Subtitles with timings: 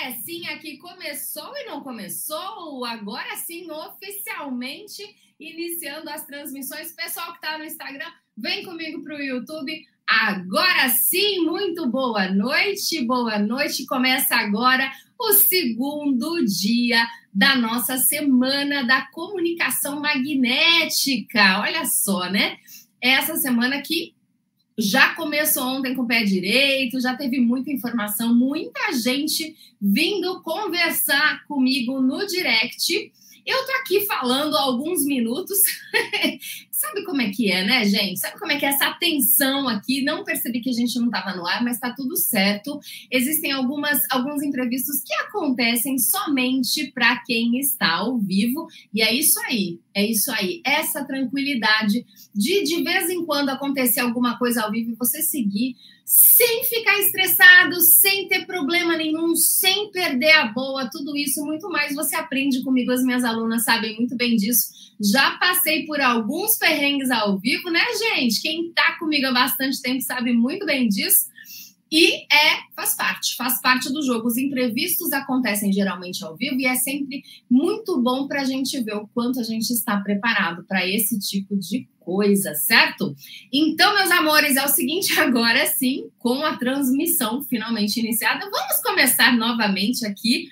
[0.00, 5.02] conversinha que começou e não começou, agora sim, oficialmente
[5.38, 6.92] iniciando as transmissões.
[6.92, 9.86] Pessoal que está no Instagram, vem comigo para o YouTube.
[10.08, 13.84] Agora sim, muito boa noite, boa noite.
[13.84, 21.60] Começa agora o segundo dia da nossa semana da comunicação magnética.
[21.60, 22.56] Olha só, né?
[23.02, 24.14] Essa semana que
[24.80, 31.44] já começou ontem com o pé direito, já teve muita informação, muita gente vindo conversar
[31.46, 33.12] comigo no direct.
[33.46, 35.58] Eu tô aqui falando há alguns minutos.
[36.70, 38.18] Sabe como é que é, né, gente?
[38.18, 40.02] Sabe como é que é essa tensão aqui?
[40.02, 42.80] Não percebi que a gente não estava no ar, mas está tudo certo.
[43.10, 49.38] Existem algumas alguns imprevistos que acontecem somente para quem está ao vivo, e é isso
[49.40, 49.78] aí.
[49.92, 50.62] É isso aí.
[50.64, 55.76] Essa tranquilidade de de vez em quando acontecer alguma coisa ao vivo e você seguir
[56.12, 61.94] sem ficar estressado, sem ter problema nenhum, sem perder a boa, tudo isso, muito mais
[61.94, 62.90] você aprende comigo.
[62.90, 64.72] As minhas alunas sabem muito bem disso.
[65.00, 68.42] Já passei por alguns perrengues ao vivo, né, gente?
[68.42, 71.30] Quem tá comigo há bastante tempo sabe muito bem disso.
[71.92, 74.26] E é, faz parte, faz parte do jogo.
[74.26, 78.96] Os imprevistos acontecem geralmente ao vivo e é sempre muito bom para a gente ver
[78.96, 83.14] o quanto a gente está preparado para esse tipo de coisa, certo?
[83.52, 89.36] Então, meus amores, é o seguinte, agora sim, com a transmissão finalmente iniciada, vamos começar
[89.36, 90.48] novamente aqui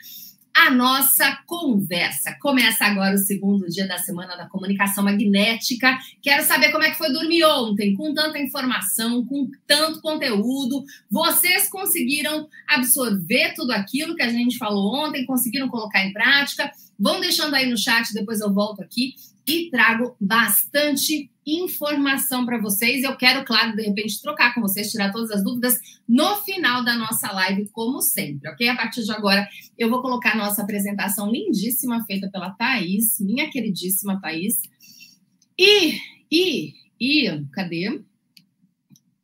[0.55, 2.37] a nossa conversa.
[2.41, 5.99] Começa agora o segundo dia da semana da comunicação magnética.
[6.23, 10.85] Quero saber como é que foi dormir ontem, com tanta informação, com tanto conteúdo.
[11.11, 16.71] Vocês conseguiram absorver tudo aquilo que a gente falou ontem, conseguiram colocar em prática?
[16.99, 19.15] Vão deixando aí no chat, depois eu volto aqui
[19.49, 23.03] e trago bastante informação para vocês.
[23.03, 26.97] Eu quero, claro, de repente trocar com vocês, tirar todas as dúvidas no final da
[26.97, 28.69] nossa live, como sempre, ok?
[28.69, 34.21] A partir de agora, eu vou colocar nossa apresentação lindíssima, feita pela Thaís, minha queridíssima
[34.21, 34.61] Thaís.
[35.59, 35.99] E,
[36.31, 38.01] e, e, cadê?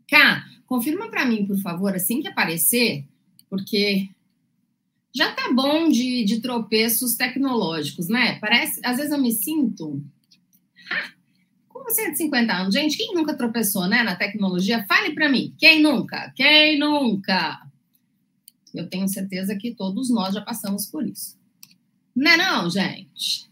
[0.09, 3.05] Cá, confirma para mim, por favor, assim que aparecer,
[3.51, 4.09] porque
[5.15, 8.39] já tá bom de, de tropeços tecnológicos, né?
[8.41, 10.03] Parece, às vezes eu me sinto
[11.91, 14.85] 150 anos, gente, quem nunca tropeçou, né, na tecnologia?
[14.87, 16.33] Fale para mim, quem nunca?
[16.35, 17.61] Quem nunca?
[18.75, 21.39] Eu tenho certeza que todos nós já passamos por isso.
[22.15, 23.49] Não é não, gente?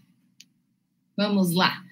[1.16, 1.82] Vamos lá.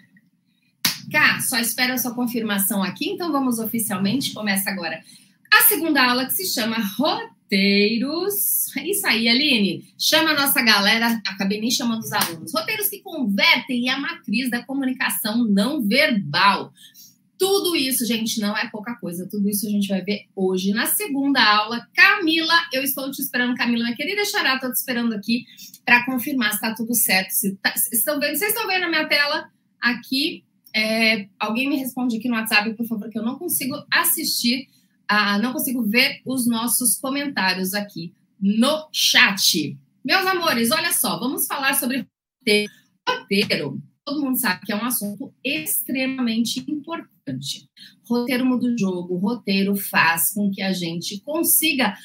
[1.10, 4.32] Cá, só espero a sua confirmação aqui, então vamos oficialmente.
[4.32, 5.02] Começa agora
[5.52, 6.76] a segunda aula que se chama
[7.50, 8.76] roteiros.
[8.76, 9.84] É isso aí, Aline.
[9.98, 12.52] Chama a nossa galera, acabei nem chamando os alunos.
[12.54, 16.72] Roteiros que convertem a matriz da comunicação não verbal.
[17.36, 19.26] Tudo isso, gente, não é pouca coisa.
[19.28, 21.86] Tudo isso a gente vai ver hoje na segunda aula.
[21.94, 25.44] Camila, eu estou te esperando, Camila, minha querida Xará, estou te esperando aqui
[25.84, 27.30] para confirmar se está tudo certo.
[27.30, 29.50] Se tá, estão vendo, vocês estão vendo a minha tela
[29.80, 30.44] aqui?
[30.76, 34.68] É, alguém me responde aqui no WhatsApp, por favor, que eu não consigo assistir
[35.10, 39.76] ah, não consigo ver os nossos comentários aqui no chat.
[40.04, 42.06] Meus amores, olha só, vamos falar sobre
[42.38, 42.72] roteiro.
[43.08, 47.68] Roteiro, todo mundo sabe que é um assunto extremamente importante.
[48.08, 51.98] Roteiro muda o jogo, roteiro faz com que a gente consiga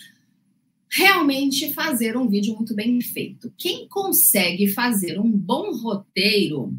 [0.89, 3.53] realmente fazer um vídeo muito bem feito.
[3.55, 6.75] Quem consegue fazer um bom roteiro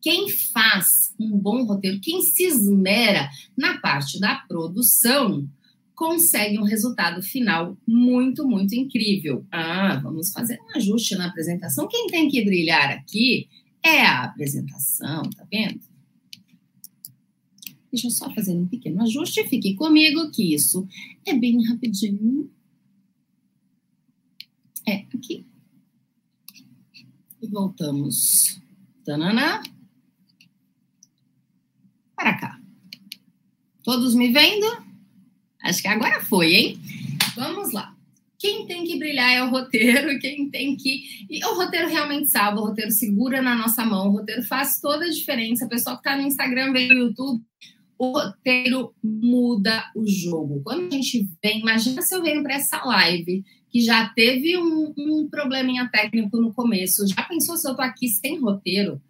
[0.00, 5.48] quem faz um bom roteiro, quem se esmera na parte da produção,
[5.98, 9.44] consegue um resultado final muito, muito incrível.
[9.50, 11.88] Ah, vamos fazer um ajuste na apresentação.
[11.88, 13.48] Quem tem que brilhar aqui
[13.82, 15.80] é a apresentação, tá vendo?
[17.90, 19.42] Deixa eu só fazer um pequeno ajuste.
[19.48, 20.86] Fique comigo, que isso
[21.26, 22.48] é bem rapidinho.
[24.86, 25.44] É, aqui.
[27.42, 28.60] E voltamos.
[29.04, 29.64] Tanana.
[32.14, 32.60] Para cá.
[33.82, 34.87] Todos me vendo?
[35.62, 36.78] Acho que agora foi, hein?
[37.36, 37.94] Vamos lá.
[38.38, 41.26] Quem tem que brilhar é o roteiro, quem tem que.
[41.28, 45.04] E o roteiro realmente salva, o roteiro segura na nossa mão, o roteiro faz toda
[45.04, 45.66] a diferença.
[45.66, 47.42] O pessoal que está no Instagram, vem no YouTube,
[47.98, 50.62] o roteiro muda o jogo.
[50.62, 54.94] Quando a gente vem, imagina se eu venho para essa live que já teve um,
[54.96, 57.06] um probleminha técnico no começo.
[57.08, 59.00] Já pensou se eu tô aqui sem roteiro?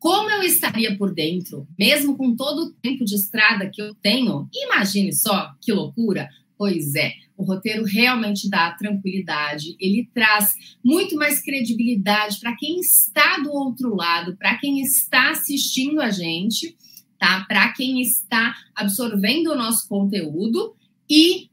[0.00, 4.48] Como eu estaria por dentro, mesmo com todo o tempo de estrada que eu tenho?
[4.52, 6.26] Imagine só que loucura!
[6.56, 13.38] Pois é, o roteiro realmente dá tranquilidade, ele traz muito mais credibilidade para quem está
[13.38, 16.76] do outro lado, para quem está assistindo a gente,
[17.18, 17.44] tá?
[17.46, 20.74] Para quem está absorvendo o nosso conteúdo
[21.08, 21.49] e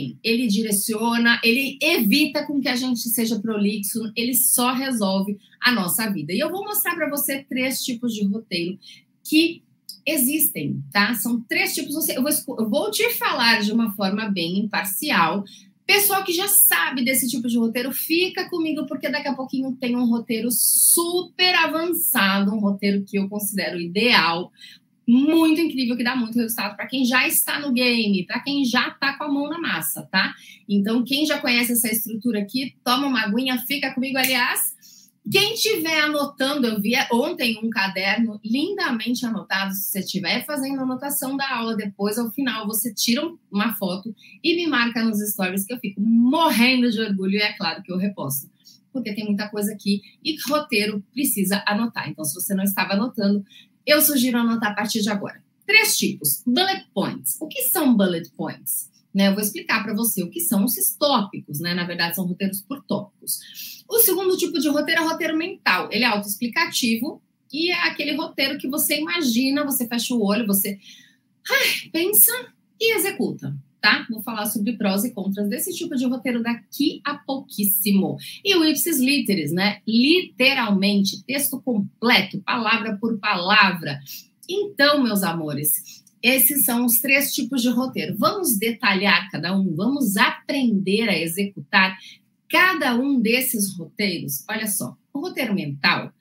[0.00, 5.72] enfim, ele direciona, ele evita com que a gente seja prolixo, ele só resolve a
[5.72, 6.32] nossa vida.
[6.32, 8.78] E eu vou mostrar para você três tipos de roteiro
[9.22, 9.62] que
[10.06, 11.14] existem, tá?
[11.14, 12.08] São três tipos.
[12.08, 15.44] Eu vou, eu vou te falar de uma forma bem imparcial.
[15.86, 19.96] Pessoal que já sabe desse tipo de roteiro, fica comigo, porque daqui a pouquinho tem
[19.96, 24.52] um roteiro super avançado, um roteiro que eu considero ideal,
[25.10, 28.88] muito incrível, que dá muito resultado para quem já está no game, para quem já
[28.88, 30.32] está com a mão na massa, tá?
[30.68, 34.78] Então, quem já conhece essa estrutura aqui, toma uma aguinha, fica comigo, aliás.
[35.30, 39.74] Quem estiver anotando, eu vi ontem um caderno lindamente anotado.
[39.74, 44.56] Se você estiver fazendo anotação da aula, depois ao final você tira uma foto e
[44.56, 47.98] me marca nos stories que eu fico morrendo de orgulho e é claro que eu
[47.98, 48.48] reposto.
[48.92, 52.08] Porque tem muita coisa aqui e roteiro precisa anotar.
[52.08, 53.44] Então, se você não estava anotando,
[53.86, 55.42] eu sugiro anotar a partir de agora.
[55.66, 56.42] Três tipos.
[56.46, 57.36] Bullet points.
[57.40, 58.90] O que são bullet points?
[59.12, 61.74] Né, eu vou explicar para você o que são esses tópicos, né?
[61.74, 63.40] Na verdade, são roteiros por tópicos.
[63.88, 65.88] O segundo tipo de roteiro é roteiro mental.
[65.90, 67.20] Ele é autoexplicativo
[67.52, 70.78] e é aquele roteiro que você imagina, você fecha o olho, você
[71.50, 72.32] ai, pensa
[72.80, 74.06] e executa, tá?
[74.10, 78.16] Vou falar sobre prós e contras desse tipo de roteiro daqui a pouquíssimo.
[78.44, 79.80] E o ipsis literis, né?
[79.86, 83.98] Literalmente, texto completo, palavra por palavra.
[84.48, 88.16] Então, meus amores, esses são os três tipos de roteiro.
[88.18, 91.96] Vamos detalhar cada um, vamos aprender a executar
[92.48, 94.44] cada um desses roteiros.
[94.48, 96.12] Olha só, o roteiro mental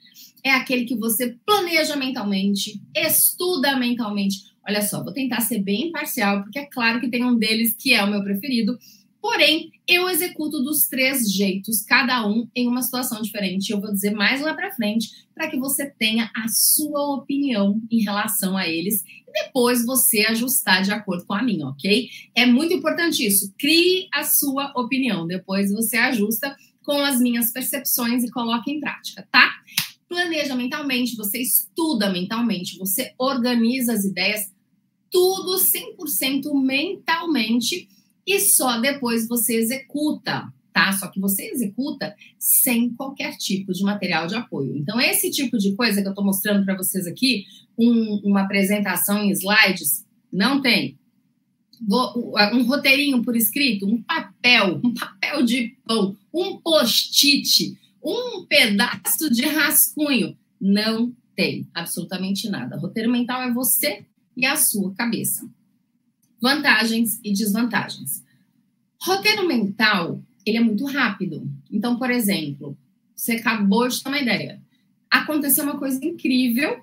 [0.44, 6.44] é aquele que você planeja mentalmente, estuda mentalmente, Olha só, vou tentar ser bem imparcial,
[6.44, 8.77] porque é claro que tem um deles que é o meu preferido,
[9.19, 13.71] porém, eu executo dos três jeitos, cada um em uma situação diferente.
[13.71, 18.04] Eu vou dizer mais lá para frente, para que você tenha a sua opinião em
[18.04, 22.07] relação a eles e depois você ajustar de acordo com a minha, ok?
[22.36, 23.51] É muito importante isso.
[23.57, 29.27] Crie a sua opinião, depois você ajusta com as minhas percepções e coloque em prática,
[29.31, 29.50] tá?
[30.07, 34.58] Planeja mentalmente, você estuda mentalmente, você organiza as ideias
[35.11, 37.88] tudo 100% mentalmente
[38.25, 40.94] e só depois você executa, tá?
[40.94, 44.77] Só que você executa sem qualquer tipo de material de apoio.
[44.77, 47.45] Então, esse tipo de coisa que eu estou mostrando para vocês aqui,
[47.77, 50.97] um, uma apresentação em slides, não tem.
[52.53, 59.44] Um roteirinho por escrito, um papel, um papel de pão, um post-it, um pedaço de
[59.44, 60.38] rascunho.
[60.59, 62.77] Não tem absolutamente nada.
[62.77, 64.06] Roteiro mental é você
[64.39, 65.47] e a sua cabeça.
[66.41, 68.24] Vantagens e desvantagens.
[69.01, 71.45] Roteiro mental, ele é muito rápido.
[71.69, 72.77] Então, por exemplo,
[73.13, 74.62] você acabou de ter uma ideia.
[75.12, 76.80] Aconteceu uma coisa incrível.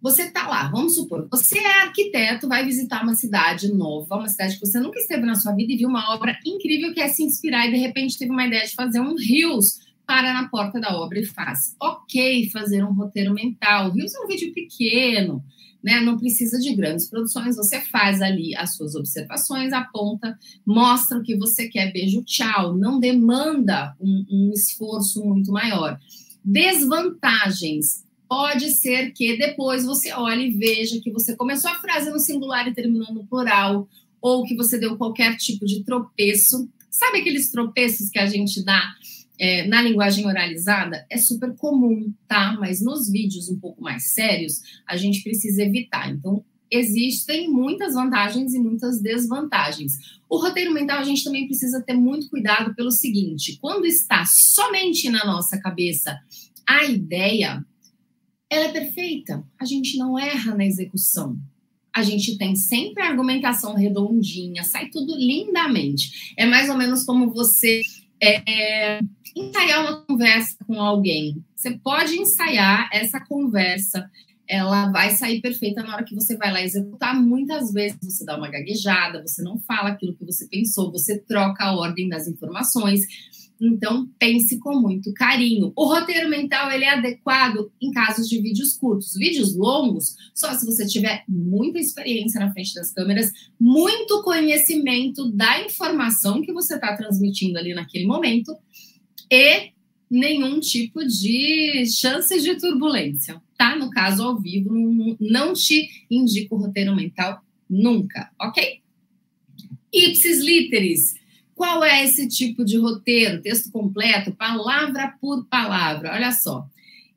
[0.00, 4.54] Você está lá, vamos supor, você é arquiteto, vai visitar uma cidade nova, uma cidade
[4.54, 7.24] que você nunca esteve na sua vida e viu uma obra incrível que é se
[7.24, 10.96] inspirar e de repente teve uma ideia de fazer um rios para na porta da
[10.96, 11.74] obra e faz.
[11.82, 13.90] Ok, fazer um roteiro mental.
[13.90, 15.44] Rios é um vídeo pequeno,
[15.82, 16.00] né?
[16.00, 21.36] Não precisa de grandes produções, você faz ali as suas observações, aponta, mostra o que
[21.36, 22.76] você quer, beijo, tchau.
[22.76, 25.98] Não demanda um, um esforço muito maior.
[26.44, 28.06] Desvantagens.
[28.28, 32.68] Pode ser que depois você olhe e veja que você começou a frase no singular
[32.68, 33.88] e terminou no plural,
[34.20, 36.68] ou que você deu qualquer tipo de tropeço.
[36.90, 38.82] Sabe aqueles tropeços que a gente dá
[39.38, 42.56] é, na linguagem oralizada é super comum, tá?
[42.58, 46.10] Mas nos vídeos um pouco mais sérios, a gente precisa evitar.
[46.10, 49.92] Então, existem muitas vantagens e muitas desvantagens.
[50.28, 55.08] O roteiro mental a gente também precisa ter muito cuidado pelo seguinte: quando está somente
[55.08, 56.18] na nossa cabeça
[56.66, 57.64] a ideia,
[58.50, 59.42] ela é perfeita.
[59.58, 61.38] A gente não erra na execução.
[61.94, 66.34] A gente tem sempre a argumentação redondinha, sai tudo lindamente.
[66.36, 67.80] É mais ou menos como você
[68.20, 69.00] é,
[69.34, 71.42] ensaiar uma conversa com alguém.
[71.54, 74.10] Você pode ensaiar essa conversa,
[74.48, 77.14] ela vai sair perfeita na hora que você vai lá executar.
[77.14, 81.64] Muitas vezes você dá uma gaguejada, você não fala aquilo que você pensou, você troca
[81.64, 83.00] a ordem das informações.
[83.60, 85.72] Então, pense com muito carinho.
[85.74, 89.14] O roteiro mental ele é adequado em casos de vídeos curtos.
[89.14, 95.64] Vídeos longos, só se você tiver muita experiência na frente das câmeras, muito conhecimento da
[95.64, 98.56] informação que você está transmitindo ali naquele momento
[99.30, 99.72] e
[100.10, 103.76] nenhum tipo de chances de turbulência, tá?
[103.76, 104.72] No caso, ao vivo,
[105.20, 108.80] não, te indico roteiro mental nunca, ok?
[109.92, 111.14] Ipsis literis
[111.58, 113.42] qual é esse tipo de roteiro?
[113.42, 116.12] Texto completo, palavra por palavra.
[116.14, 116.64] Olha só.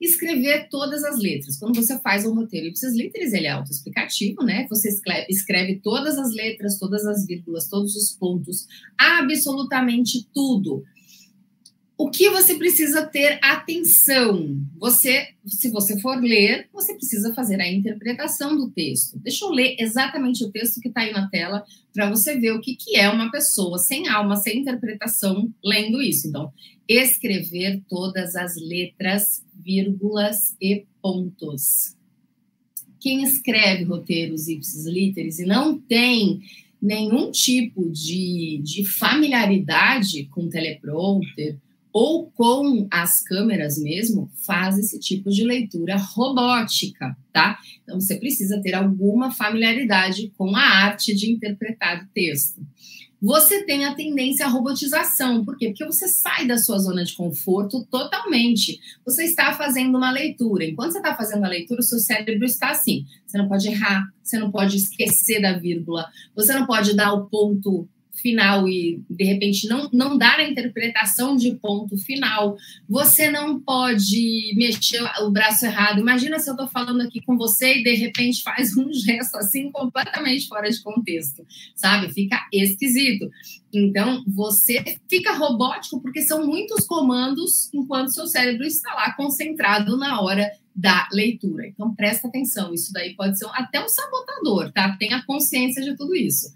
[0.01, 1.59] escrever todas as letras.
[1.59, 4.65] Quando você faz um roteiro ipsis ele é autoexplicativo, né?
[4.67, 4.89] Você
[5.29, 8.67] escreve todas as letras, todas as vírgulas, todos os pontos,
[8.97, 10.83] absolutamente tudo.
[12.01, 14.59] O que você precisa ter atenção?
[14.79, 19.19] Você, se você for ler, você precisa fazer a interpretação do texto.
[19.19, 22.59] Deixa eu ler exatamente o texto que está aí na tela para você ver o
[22.59, 26.27] que, que é uma pessoa sem alma, sem interpretação, lendo isso.
[26.27, 26.51] Então,
[26.87, 31.95] escrever todas as letras, vírgulas e pontos.
[32.99, 36.41] Quem escreve roteiros ipsis literis e não tem
[36.81, 41.59] nenhum tipo de, de familiaridade com teleprompter,
[41.93, 47.57] ou com as câmeras mesmo, faz esse tipo de leitura robótica, tá?
[47.83, 52.61] Então você precisa ter alguma familiaridade com a arte de interpretar o texto.
[53.21, 55.67] Você tem a tendência à robotização, por quê?
[55.67, 58.79] Porque você sai da sua zona de conforto totalmente.
[59.05, 60.65] Você está fazendo uma leitura.
[60.65, 63.05] Enquanto você está fazendo a leitura, o seu cérebro está assim.
[63.27, 67.27] Você não pode errar, você não pode esquecer da vírgula, você não pode dar o
[67.27, 73.59] ponto final e de repente não, não dar a interpretação de ponto final, você não
[73.59, 75.99] pode mexer o braço errado.
[75.99, 79.71] Imagina se eu estou falando aqui com você e de repente faz um gesto assim
[79.71, 82.13] completamente fora de contexto, sabe?
[82.13, 83.29] Fica esquisito.
[83.73, 90.19] Então, você fica robótico porque são muitos comandos enquanto seu cérebro está lá concentrado na
[90.19, 91.67] hora da leitura.
[91.67, 94.95] Então, presta atenção, isso daí pode ser até um sabotador, tá?
[94.97, 96.53] Tenha consciência de tudo isso.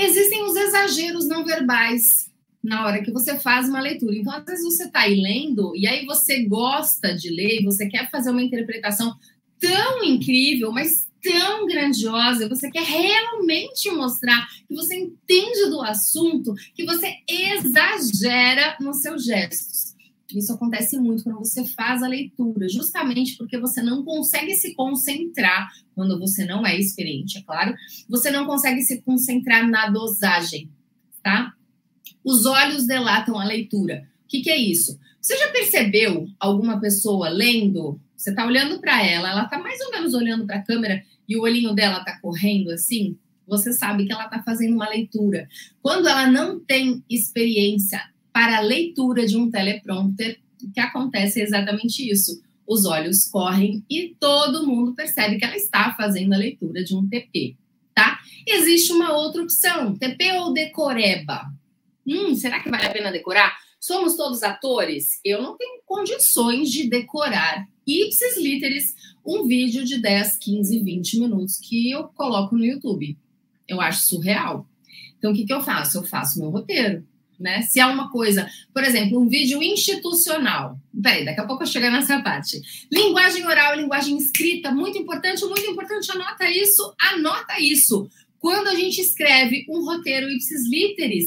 [0.00, 2.30] Existem os exageros não verbais
[2.62, 4.14] na hora que você faz uma leitura.
[4.14, 8.08] Então, às vezes você está aí lendo e aí você gosta de ler, você quer
[8.08, 9.16] fazer uma interpretação
[9.58, 16.84] tão incrível, mas tão grandiosa, você quer realmente mostrar que você entende do assunto, que
[16.84, 19.77] você exagera nos seus gestos.
[20.34, 25.70] Isso acontece muito quando você faz a leitura, justamente porque você não consegue se concentrar
[25.94, 27.74] quando você não é experiente, é claro.
[28.08, 30.70] Você não consegue se concentrar na dosagem,
[31.22, 31.54] tá?
[32.22, 34.06] Os olhos delatam a leitura.
[34.24, 34.98] O que, que é isso?
[35.20, 37.98] Você já percebeu alguma pessoa lendo?
[38.14, 41.36] Você está olhando para ela, ela está mais ou menos olhando para a câmera e
[41.36, 43.16] o olhinho dela está correndo assim?
[43.46, 45.48] Você sabe que ela está fazendo uma leitura.
[45.80, 48.02] Quando ela não tem experiência
[48.38, 50.38] para a leitura de um teleprompter,
[50.72, 52.40] que acontece exatamente isso.
[52.64, 57.04] Os olhos correm e todo mundo percebe que ela está fazendo a leitura de um
[57.08, 57.56] TP,
[57.92, 58.20] tá?
[58.46, 61.46] Existe uma outra opção, TP ou decoreba.
[62.06, 63.56] Hum, será que vale a pena decorar?
[63.80, 65.18] Somos todos atores?
[65.24, 68.94] Eu não tenho condições de decorar ipsis literis
[69.26, 73.18] um vídeo de 10, 15, 20 minutos que eu coloco no YouTube.
[73.66, 74.64] Eu acho surreal.
[75.18, 75.98] Então, o que, que eu faço?
[75.98, 77.04] Eu faço meu roteiro
[77.38, 77.62] né?
[77.62, 80.78] Se é uma coisa, por exemplo, um vídeo institucional.
[81.02, 82.60] Peraí, daqui a pouco eu chego nessa parte.
[82.92, 86.10] Linguagem oral linguagem escrita, muito importante, muito importante.
[86.10, 88.08] Anota isso, anota isso.
[88.38, 91.26] Quando a gente escreve um roteiro ipsis literis,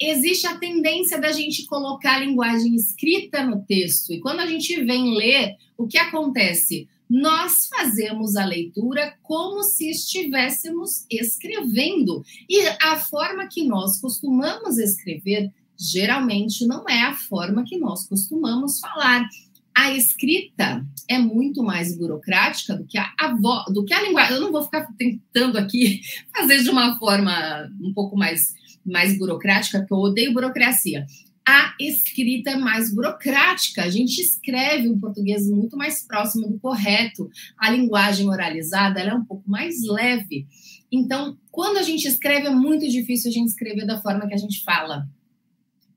[0.00, 4.12] existe a tendência da gente colocar a linguagem escrita no texto.
[4.12, 6.88] E quando a gente vem ler, o que acontece?
[7.12, 12.24] Nós fazemos a leitura como se estivéssemos escrevendo.
[12.48, 18.80] E a forma que nós costumamos escrever geralmente não é a forma que nós costumamos
[18.80, 19.28] falar.
[19.76, 23.28] A escrita é muito mais burocrática do que a, a
[23.68, 24.36] do que a linguagem.
[24.36, 26.00] Eu não vou ficar tentando aqui
[26.34, 28.54] fazer de uma forma um pouco mais
[28.84, 31.06] mais burocrática, porque eu odeio burocracia
[31.46, 33.82] a escrita mais burocrática.
[33.82, 37.28] A gente escreve um português muito mais próximo do correto.
[37.58, 40.46] A linguagem oralizada é um pouco mais leve.
[40.90, 44.38] Então, quando a gente escreve, é muito difícil a gente escrever da forma que a
[44.38, 45.08] gente fala.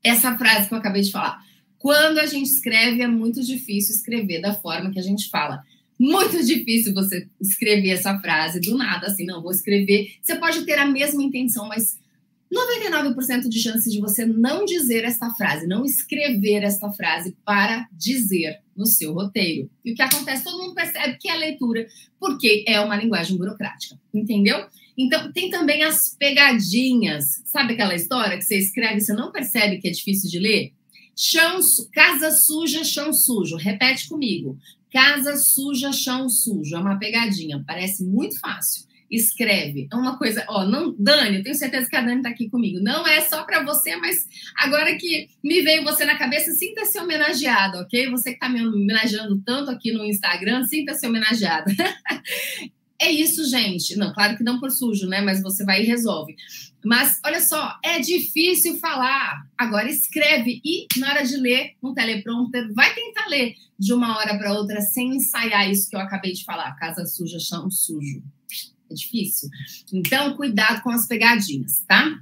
[0.02, 1.40] Essa frase que eu acabei de falar.
[1.78, 5.62] Quando a gente escreve, é muito difícil escrever da forma que a gente fala.
[5.98, 10.14] Muito difícil você escrever essa frase do nada, assim, não, vou escrever.
[10.20, 11.98] Você pode ter a mesma intenção, mas
[12.52, 18.60] 99% de chances de você não dizer esta frase, não escrever esta frase para dizer
[18.76, 19.68] no seu roteiro.
[19.84, 20.44] E o que acontece?
[20.44, 21.86] Todo mundo percebe que é leitura,
[22.20, 24.66] porque é uma linguagem burocrática, entendeu?
[24.96, 27.24] Então, tem também as pegadinhas.
[27.44, 30.72] Sabe aquela história que você escreve e você não percebe que é difícil de ler?
[31.14, 31.60] Chão,
[31.92, 33.56] casa suja, chão sujo.
[33.56, 34.56] Repete comigo.
[34.92, 36.76] Casa suja, chão sujo.
[36.76, 37.62] É uma pegadinha.
[37.66, 39.88] Parece muito fácil escreve.
[39.92, 42.80] É uma coisa, ó, não, Dani, eu tenho certeza que a Dani está aqui comigo.
[42.80, 47.80] Não é só para você, mas agora que me veio você na cabeça, sinta-se homenageada,
[47.80, 48.10] ok?
[48.10, 51.72] Você que está me homenageando tanto aqui no Instagram, sinta-se homenageada.
[52.98, 53.96] É isso, gente.
[53.96, 55.20] Não, claro que não por sujo, né?
[55.20, 56.34] Mas você vai e resolve.
[56.84, 59.46] Mas olha só, é difícil falar.
[59.56, 64.38] Agora escreve e na hora de ler um teleprompter, vai tentar ler de uma hora
[64.38, 66.74] para outra sem ensaiar isso que eu acabei de falar.
[66.76, 68.22] Casa suja, chão sujo.
[68.90, 69.48] É difícil.
[69.92, 72.18] Então, cuidado com as pegadinhas, tá?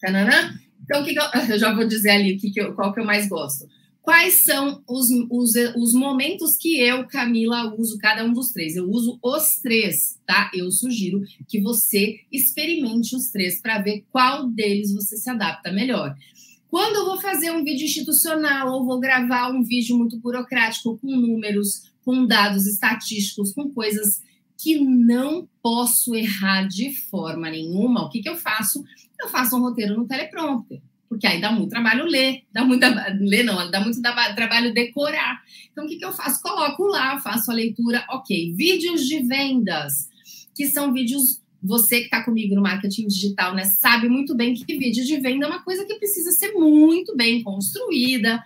[0.00, 0.58] Tananã.
[0.82, 3.00] Então, o que, que eu, eu, já vou dizer ali que que eu, qual que
[3.00, 3.66] eu mais gosto
[4.08, 8.74] quais são os, os, os momentos que eu, Camila, uso cada um dos três.
[8.74, 10.50] Eu uso os três, tá?
[10.54, 16.16] Eu sugiro que você experimente os três para ver qual deles você se adapta melhor.
[16.70, 21.14] Quando eu vou fazer um vídeo institucional ou vou gravar um vídeo muito burocrático com
[21.14, 24.22] números, com dados estatísticos, com coisas
[24.58, 28.84] que não posso errar de forma nenhuma, o que, que eu faço?
[29.20, 32.84] Eu faço um roteiro no teleprompter porque aí dá muito trabalho ler, dá muito
[33.20, 35.42] ler não, dá muito trabalho decorar.
[35.72, 36.42] Então o que, que eu faço?
[36.42, 38.52] Coloco lá, faço a leitura, ok.
[38.54, 40.08] Vídeos de vendas,
[40.54, 44.78] que são vídeos você que está comigo no marketing digital, né, sabe muito bem que
[44.78, 48.44] vídeo de venda é uma coisa que precisa ser muito bem construída.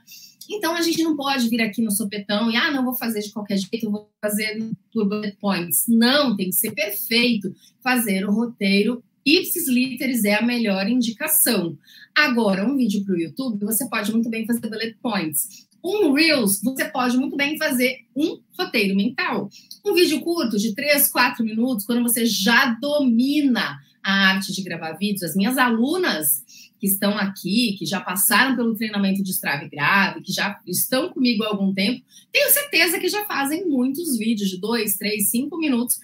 [0.51, 3.33] Então a gente não pode vir aqui no sopetão e ah, não vou fazer de
[3.33, 4.59] qualquer jeito, vou fazer
[4.93, 5.85] por bullet points.
[5.89, 7.55] Não, tem que ser perfeito.
[7.83, 11.79] Fazer o roteiro Ipsis literis é a melhor indicação.
[12.15, 15.67] Agora, um vídeo para o YouTube, você pode muito bem fazer bullet points.
[15.85, 19.49] Um Reels, você pode muito bem fazer um roteiro mental.
[19.85, 24.93] Um vídeo curto, de 3, 4 minutos, quando você já domina a arte de gravar
[24.93, 25.23] vídeos.
[25.23, 26.45] As minhas alunas
[26.83, 31.45] que estão aqui, que já passaram pelo treinamento de Strava Grave, que já estão comigo
[31.45, 36.01] há algum tempo, tenho certeza que já fazem muitos vídeos de 2, 3, 5 minutos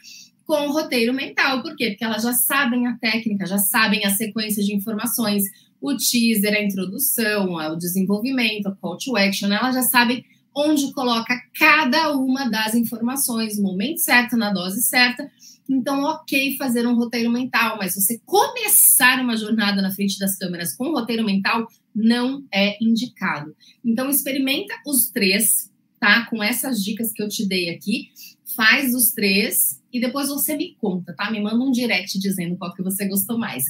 [0.46, 1.62] com o roteiro mental.
[1.62, 1.88] Por quê?
[1.88, 5.42] Porque elas já sabem a técnica, já sabem a sequência de informações,
[5.80, 11.34] o teaser, a introdução, o desenvolvimento, a call to action, elas já sabem onde coloca
[11.58, 15.28] cada uma das informações no momento certo, na dose certa.
[15.68, 20.74] Então, ok fazer um roteiro mental, mas você começar uma jornada na frente das câmeras
[20.74, 23.54] com um roteiro mental não é indicado.
[23.84, 25.70] Então, experimenta os três,
[26.00, 26.26] tá?
[26.26, 28.08] Com essas dicas que eu te dei aqui,
[28.56, 31.30] faz os três e depois você me conta, tá?
[31.30, 33.64] Me manda um direct dizendo qual que você gostou mais.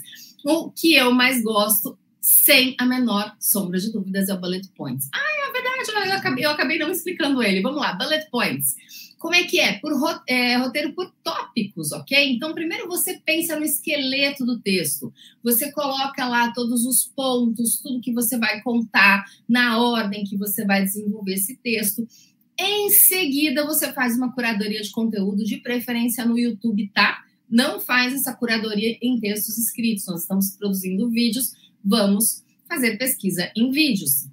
[0.45, 5.09] O que eu mais gosto, sem a menor sombra de dúvidas, é o bullet points.
[5.13, 7.61] Ah, é verdade, eu acabei, eu acabei não explicando ele.
[7.61, 8.75] Vamos lá, bullet points.
[9.19, 9.79] Como é que é?
[9.81, 9.93] Por
[10.29, 12.33] é, roteiro por tópicos, ok?
[12.33, 15.13] Então, primeiro você pensa no esqueleto do texto.
[15.43, 20.65] Você coloca lá todos os pontos, tudo que você vai contar, na ordem que você
[20.65, 22.07] vai desenvolver esse texto.
[22.59, 27.25] Em seguida, você faz uma curadoria de conteúdo, de preferência no YouTube, tá?
[27.51, 30.07] Não faz essa curadoria em textos escritos.
[30.07, 31.53] Nós estamos produzindo vídeos,
[31.85, 34.29] vamos fazer pesquisa em vídeos.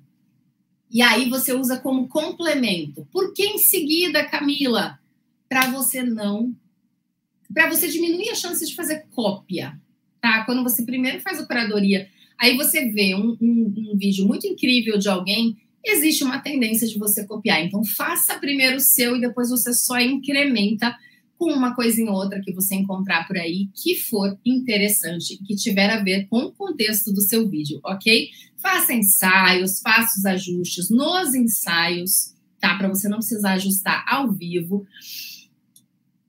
[0.96, 3.06] E aí você usa como complemento.
[3.12, 4.98] Por que em seguida, Camila?
[5.50, 6.56] Para você não.
[7.54, 9.78] Para você diminuir a chance de fazer cópia,
[10.22, 10.46] tá?
[10.46, 12.08] Quando você primeiro faz curadoria,
[12.40, 16.98] aí você vê um, um, um vídeo muito incrível de alguém existe uma tendência de
[16.98, 17.62] você copiar.
[17.62, 20.96] Então, faça primeiro o seu e depois você só incrementa
[21.38, 25.90] com uma coisinha ou outra que você encontrar por aí que for interessante, que tiver
[25.90, 28.30] a ver com o contexto do seu vídeo, ok?
[28.58, 32.78] Faça ensaios, faça os ajustes nos ensaios, tá?
[32.78, 34.88] Para você não precisar ajustar ao vivo.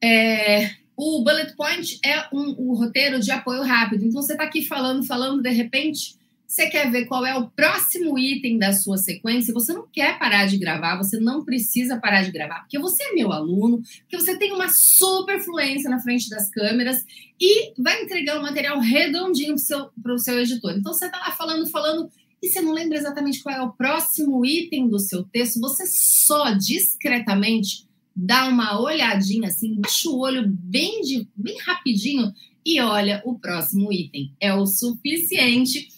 [0.03, 4.05] É, o bullet point é um, um roteiro de apoio rápido.
[4.05, 6.16] Então, você está aqui falando, falando, de repente
[6.57, 10.47] você quer ver qual é o próximo item da sua sequência, você não quer parar
[10.47, 14.39] de gravar, você não precisa parar de gravar, porque você é meu aluno, porque você
[14.39, 17.05] tem uma super fluência na frente das câmeras
[17.39, 19.55] e vai entregar um material redondinho
[20.03, 20.73] para o seu, seu editor.
[20.79, 22.09] Então, você está lá falando, falando,
[22.43, 26.53] e você não lembra exatamente qual é o próximo item do seu texto, você só
[26.53, 32.33] discretamente dá uma olhadinha assim, baixa o olho bem, de, bem rapidinho
[32.65, 34.33] e olha o próximo item.
[34.41, 35.95] É o suficiente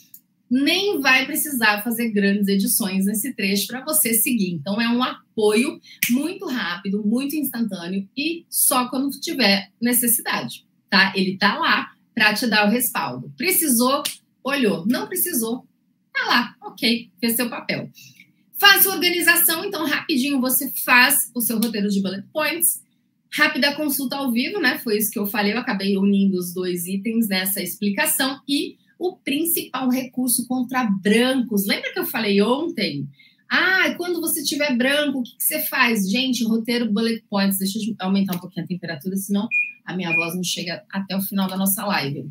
[0.51, 4.53] nem vai precisar fazer grandes edições nesse trecho para você seguir.
[4.53, 5.81] Então, é um apoio
[6.11, 11.13] muito rápido, muito instantâneo e só quando tiver necessidade, tá?
[11.15, 13.33] Ele tá lá para te dar o respaldo.
[13.37, 14.03] Precisou,
[14.43, 14.85] olhou.
[14.87, 15.67] Não precisou,
[16.13, 17.91] tá lá, ok, fez seu papel.
[18.59, 22.83] Faça organização, então, rapidinho você faz o seu roteiro de bullet points.
[23.31, 24.79] Rápida consulta ao vivo, né?
[24.79, 29.17] Foi isso que eu falei, eu acabei unindo os dois itens nessa explicação e o
[29.17, 31.67] principal recurso contra brancos.
[31.67, 33.09] Lembra que eu falei ontem?
[33.51, 36.11] Ah, quando você tiver branco, o que, que, você faz?
[36.11, 37.59] Gente, roteiro bullet points.
[37.59, 39.49] Deixa eu aumentar um pouquinho a temperatura, senão
[39.87, 42.29] a minha voz não chega até o final da nossa live.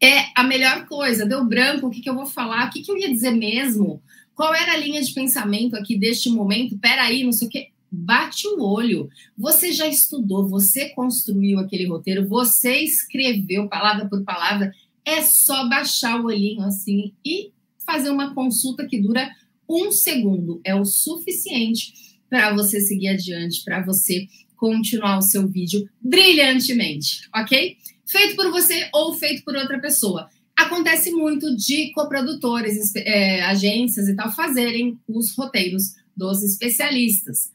[0.00, 1.26] É a melhor coisa.
[1.26, 2.68] Deu branco, o que, que eu vou falar?
[2.68, 4.00] O que, que eu ia dizer mesmo?
[4.32, 6.78] Qual era a linha de pensamento aqui deste momento?
[6.78, 7.68] Peraí, não sei o quê.
[7.90, 9.08] bate o olho.
[9.36, 14.72] Você já estudou, você construiu aquele roteiro, você escreveu palavra por palavra.
[15.10, 17.50] É só baixar o olhinho assim e
[17.84, 19.28] fazer uma consulta que dura
[19.68, 20.60] um segundo.
[20.64, 21.92] É o suficiente
[22.28, 27.76] para você seguir adiante, para você continuar o seu vídeo brilhantemente, ok?
[28.06, 30.28] Feito por você ou feito por outra pessoa.
[30.56, 37.50] Acontece muito de coprodutores, é, agências e tal fazerem os roteiros dos especialistas.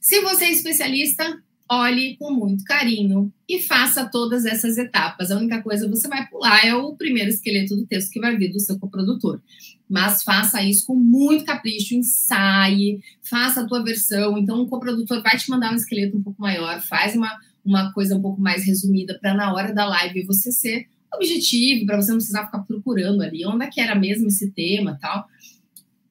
[0.00, 5.30] Se você é especialista, olhe com muito carinho e faça todas essas etapas.
[5.30, 8.36] A única coisa que você vai pular é o primeiro esqueleto do texto que vai
[8.36, 9.40] vir do seu coprodutor.
[9.88, 14.38] Mas faça isso com muito capricho, ensaie, faça a tua versão.
[14.38, 18.16] Então, o coprodutor vai te mandar um esqueleto um pouco maior, faz uma, uma coisa
[18.16, 22.18] um pouco mais resumida para na hora da live você ser objetivo, para você não
[22.18, 25.26] precisar ficar procurando ali onde é que era mesmo esse tema tal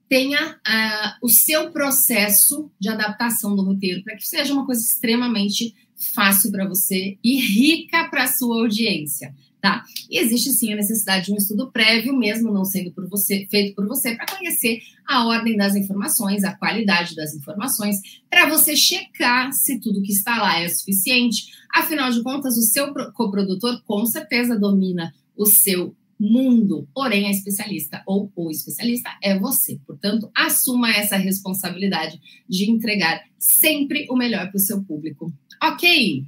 [0.09, 5.75] tenha uh, o seu processo de adaptação do roteiro para que seja uma coisa extremamente
[6.13, 9.83] fácil para você e rica para a sua audiência, tá?
[10.09, 13.75] E existe sim a necessidade de um estudo prévio, mesmo não sendo por você, feito
[13.75, 17.97] por você, para conhecer a ordem das informações, a qualidade das informações,
[18.29, 21.47] para você checar se tudo que está lá é suficiente.
[21.73, 28.01] Afinal de contas, o seu coprodutor com certeza domina o seu mundo, porém a especialista
[28.06, 29.80] ou o especialista é você.
[29.86, 35.32] Portanto, assuma essa responsabilidade de entregar sempre o melhor para o seu público.
[35.62, 36.25] Ok?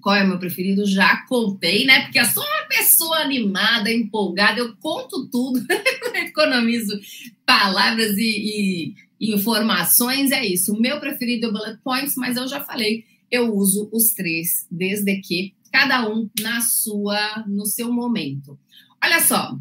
[0.00, 0.84] Qual é o meu preferido?
[0.84, 2.02] Já contei, né?
[2.02, 5.64] Porque eu sou uma pessoa animada, empolgada, eu conto tudo,
[6.16, 6.98] economizo
[7.46, 10.30] palavras e, e informações.
[10.30, 10.74] É isso.
[10.74, 15.16] O meu preferido é Bullet Points, mas eu já falei, eu uso os três, desde
[15.20, 18.58] que cada um na sua, no seu momento.
[19.04, 19.54] Olha só,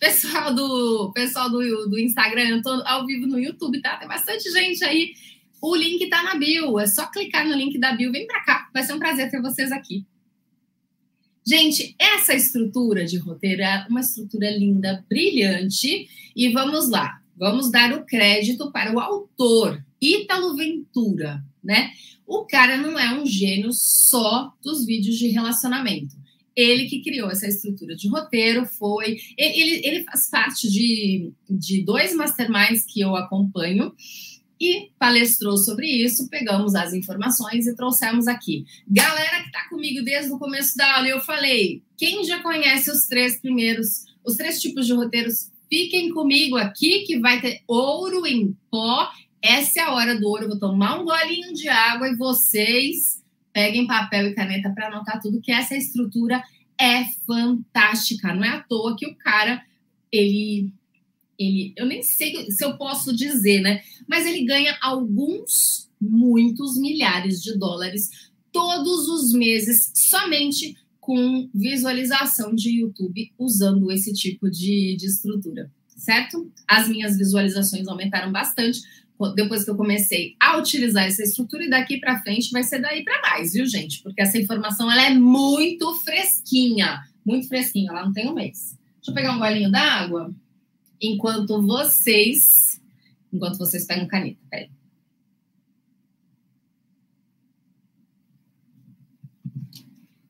[0.00, 3.96] pessoal do pessoal do, do Instagram, eu tô ao vivo no YouTube, tá?
[3.96, 5.12] Tem bastante gente aí.
[5.62, 8.68] O link tá na bio, é só clicar no link da bio, vem para cá.
[8.74, 10.04] Vai ser um prazer ter vocês aqui.
[11.46, 17.20] Gente, essa estrutura de roteiro é uma estrutura linda, brilhante, e vamos lá.
[17.36, 21.92] Vamos dar o crédito para o autor, Ítalo Ventura, né?
[22.26, 26.18] O cara não é um gênio só dos vídeos de relacionamento
[26.58, 29.16] ele que criou essa estrutura de roteiro, foi.
[29.38, 33.94] Ele, ele faz parte de, de dois masterminds que eu acompanho
[34.60, 38.64] e palestrou sobre isso, pegamos as informações e trouxemos aqui.
[38.88, 43.06] Galera que está comigo desde o começo da aula, eu falei: quem já conhece os
[43.06, 48.56] três primeiros, os três tipos de roteiros, fiquem comigo aqui que vai ter ouro em
[48.68, 49.08] pó.
[49.40, 50.48] Essa é a hora do ouro.
[50.48, 53.22] Vou tomar um golinho de água e vocês
[53.58, 56.40] peguem papel e caneta para anotar tudo, que essa estrutura
[56.80, 58.32] é fantástica.
[58.32, 59.60] Não é à toa que o cara,
[60.12, 60.72] ele,
[61.36, 63.82] ele, eu nem sei se eu posso dizer, né?
[64.08, 72.78] Mas ele ganha alguns, muitos milhares de dólares todos os meses somente com visualização de
[72.78, 76.48] YouTube usando esse tipo de, de estrutura, certo?
[76.64, 78.80] As minhas visualizações aumentaram bastante
[79.34, 83.02] depois que eu comecei a utilizar essa estrutura e daqui para frente vai ser daí
[83.02, 84.00] para mais, viu, gente?
[84.02, 88.76] Porque essa informação ela é muito fresquinha, muito fresquinha, ela não tem um mês.
[88.96, 90.32] Deixa eu pegar um golinho d'água
[91.00, 92.80] enquanto vocês,
[93.32, 94.70] enquanto vocês pegam caneta, peraí.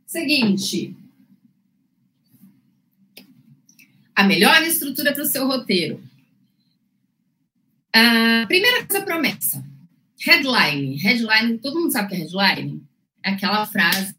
[0.06, 0.96] Seguinte,
[4.14, 6.07] a melhor estrutura para o seu roteiro
[7.94, 9.64] a primeira coisa, promessa.
[10.20, 10.96] Headline.
[10.96, 12.82] Headline, todo mundo sabe o que é headline?
[13.22, 14.14] É aquela frase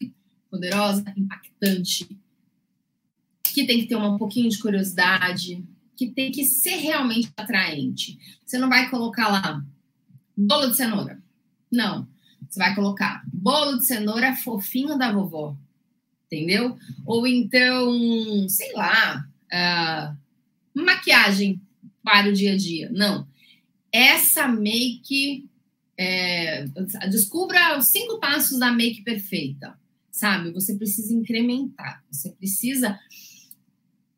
[0.49, 2.07] poderosa, impactante,
[3.43, 5.63] que tem que ter um pouquinho de curiosidade,
[5.95, 8.17] que tem que ser realmente atraente.
[8.45, 9.63] Você não vai colocar lá
[10.35, 11.21] bolo de cenoura.
[11.71, 12.07] Não.
[12.49, 15.55] Você vai colocar bolo de cenoura fofinho da vovó.
[16.25, 16.77] Entendeu?
[17.05, 21.61] Ou então, sei lá, uh, maquiagem
[22.03, 22.89] para o dia a dia.
[22.91, 23.28] Não
[23.91, 25.47] essa make.
[26.01, 26.65] É,
[27.09, 29.77] descubra os cinco passos da make perfeita,
[30.09, 30.51] sabe?
[30.51, 32.97] Você precisa incrementar, você precisa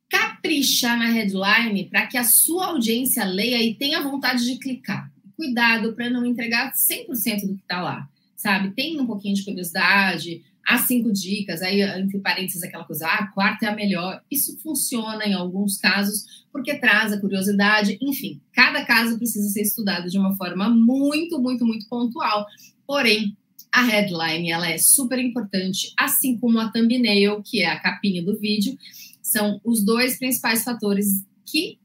[0.07, 5.11] caprichar na headline para que a sua audiência leia e tenha vontade de clicar.
[5.35, 8.75] Cuidado para não entregar 100% do que está lá, sabe?
[8.75, 13.27] Tem um pouquinho de curiosidade, as cinco dicas, aí entre parênteses aquela coisa, ah, a
[13.27, 14.21] quarta é a melhor.
[14.29, 20.09] Isso funciona em alguns casos, porque traz a curiosidade, enfim, cada caso precisa ser estudado
[20.09, 22.45] de uma forma muito, muito, muito pontual.
[22.85, 23.35] Porém,
[23.71, 28.37] a headline, ela é super importante, assim como a thumbnail, que é a capinha do
[28.37, 28.77] vídeo,
[29.21, 31.77] são os dois principais fatores que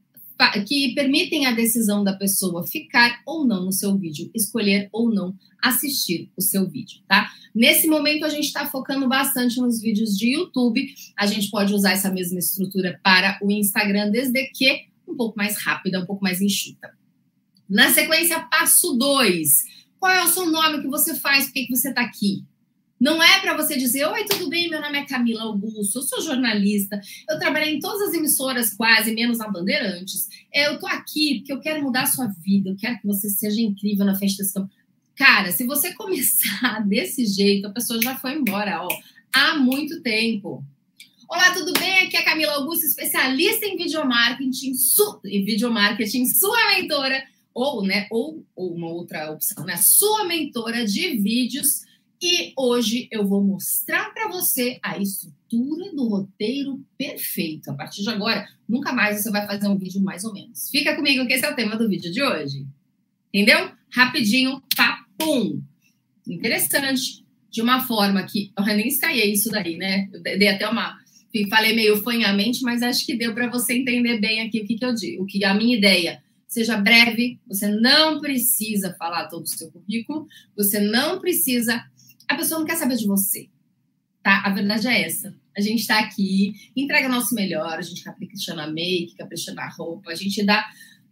[0.67, 5.35] que permitem a decisão da pessoa ficar ou não no seu vídeo, escolher ou não
[5.61, 7.29] assistir o seu vídeo, tá?
[7.53, 10.87] Nesse momento a gente está focando bastante nos vídeos de YouTube.
[11.17, 15.57] A gente pode usar essa mesma estrutura para o Instagram, desde que um pouco mais
[15.57, 16.91] rápida, um pouco mais enxuta.
[17.67, 19.49] Na sequência, passo 2.
[19.99, 21.45] Qual é o seu nome que você faz?
[21.45, 22.43] Por que, que você está aqui?
[22.99, 24.69] Não é para você dizer, oi, tudo bem?
[24.69, 29.13] Meu nome é Camila Augusto, eu sou jornalista, eu trabalhei em todas as emissoras, quase,
[29.13, 30.27] menos a Bandeirantes.
[30.51, 33.61] Eu tô aqui porque eu quero mudar a sua vida, eu quero que você seja
[33.61, 34.43] incrível na festa.
[35.15, 38.87] Cara, se você começar desse jeito, a pessoa já foi embora, ó,
[39.31, 40.63] há muito tempo.
[41.29, 42.07] Olá, tudo bem?
[42.07, 45.19] Aqui é a Camila Augusto, especialista em videomarketing, su...
[45.23, 51.17] em videomarketing, sua mentora, ou, né, ou, ou uma outra opção, né, sua mentora de
[51.17, 51.85] vídeos
[52.21, 57.69] e hoje eu vou mostrar para você a estrutura do roteiro perfeito.
[57.69, 60.69] A partir de agora, nunca mais você vai fazer um vídeo mais ou menos.
[60.69, 62.65] Fica comigo que esse é o tema do vídeo de hoje.
[63.33, 63.71] Entendeu?
[63.91, 65.61] Rapidinho, papum.
[66.27, 67.25] Interessante.
[67.49, 70.09] De uma forma que eu nem ensaiei isso daí, né?
[70.11, 70.97] Eu dei até uma
[71.49, 74.85] falei meio fanhamente, mas acho que deu para você entender bem aqui o que, que
[74.85, 79.47] eu digo, o que a minha ideia seja breve, você não precisa falar todo o
[79.47, 80.25] seu currículo,
[80.55, 81.83] você não precisa
[82.27, 83.49] a pessoa não quer saber de você.
[84.21, 84.41] Tá?
[84.45, 85.33] A verdade é essa.
[85.57, 89.69] A gente está aqui, entrega o nosso melhor, a gente capricha na make, capricha na
[89.69, 90.67] roupa, a gente dá.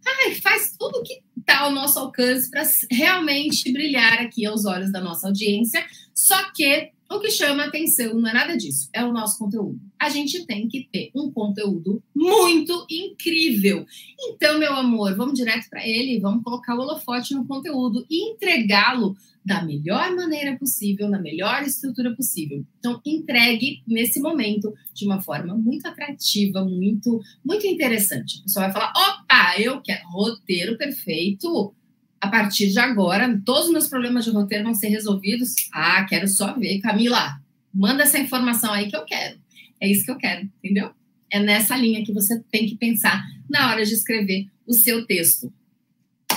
[0.06, 5.00] Ai, faz tudo que está ao nosso alcance para realmente brilhar aqui aos olhos da
[5.00, 5.84] nossa audiência.
[6.14, 9.80] Só que o que chama atenção não é nada disso, é o nosso conteúdo.
[9.98, 13.86] A gente tem que ter um conteúdo muito incrível.
[14.20, 19.16] Então, meu amor, vamos direto para ele, vamos colocar o holofote no conteúdo e entregá-lo
[19.46, 22.66] da melhor maneira possível, na melhor estrutura possível.
[22.80, 28.40] Então, entregue nesse momento de uma forma muito atrativa, muito, muito interessante.
[28.40, 31.72] A pessoa vai falar: opa, eu quero roteiro perfeito
[32.20, 35.54] a partir de agora, todos os meus problemas de roteiro vão ser resolvidos.
[35.72, 36.80] Ah, quero só ver.
[36.80, 37.40] Camila,
[37.72, 39.38] manda essa informação aí que eu quero.
[39.80, 40.90] É isso que eu quero, entendeu?
[41.30, 45.52] É nessa linha que você tem que pensar na hora de escrever o seu texto.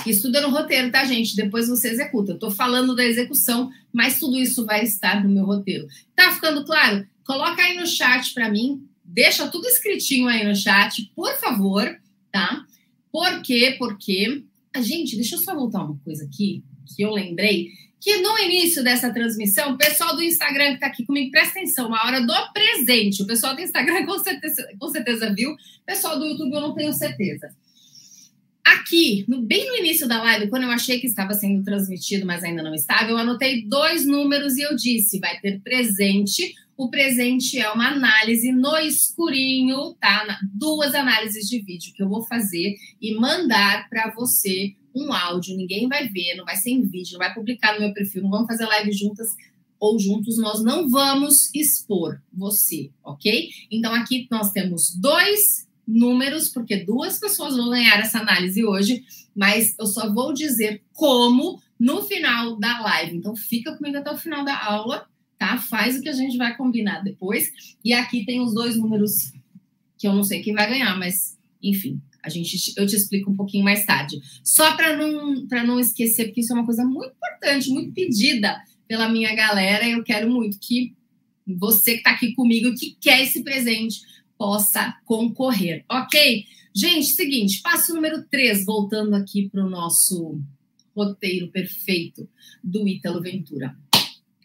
[0.06, 1.36] Estuda no roteiro, tá, gente?
[1.36, 2.34] Depois você executa.
[2.34, 5.86] Tô falando da execução, mas tudo isso vai estar no meu roteiro.
[6.14, 7.06] Tá ficando claro?
[7.24, 8.82] Coloca aí no chat para mim.
[9.04, 11.98] Deixa tudo escritinho aí no chat, por favor,
[12.30, 12.64] tá?
[13.10, 13.74] Por quê?
[13.78, 16.62] Porque a gente, deixa eu só voltar uma coisa aqui,
[16.94, 21.04] que eu lembrei, que no início dessa transmissão, o pessoal do Instagram que está aqui
[21.04, 23.22] comigo, presta atenção, uma hora do presente.
[23.22, 26.74] O pessoal do Instagram com certeza, com certeza viu, o pessoal do YouTube eu não
[26.74, 27.54] tenho certeza.
[28.78, 32.44] Aqui, no, bem no início da live, quando eu achei que estava sendo transmitido, mas
[32.44, 37.58] ainda não estava, eu anotei dois números e eu disse: vai ter presente o presente
[37.58, 40.40] é uma análise no escurinho, tá?
[40.54, 45.58] Duas análises de vídeo que eu vou fazer e mandar para você um áudio.
[45.58, 48.30] Ninguém vai ver, não vai ser em vídeo, não vai publicar no meu perfil, não
[48.30, 49.28] vamos fazer live juntas
[49.78, 53.50] ou juntos, nós não vamos expor você, ok?
[53.70, 59.74] Então aqui nós temos dois números, porque duas pessoas vão ganhar essa análise hoje, mas
[59.78, 63.16] eu só vou dizer como no final da live.
[63.16, 65.08] Então fica comigo até o final da aula
[65.40, 65.56] tá?
[65.56, 67.50] Faz o que a gente vai combinar depois.
[67.82, 69.32] E aqui tem os dois números
[69.98, 73.36] que eu não sei quem vai ganhar, mas enfim, a gente eu te explico um
[73.36, 74.20] pouquinho mais tarde.
[74.44, 78.62] Só para não para não esquecer, porque isso é uma coisa muito importante, muito pedida
[78.86, 80.94] pela minha galera, eu quero muito que
[81.46, 84.00] você que está aqui comigo, que quer esse presente,
[84.40, 86.46] possa concorrer, ok?
[86.74, 90.40] Gente, seguinte, passo número 3, voltando aqui para o nosso
[90.96, 92.26] roteiro perfeito
[92.64, 93.76] do Ítalo Ventura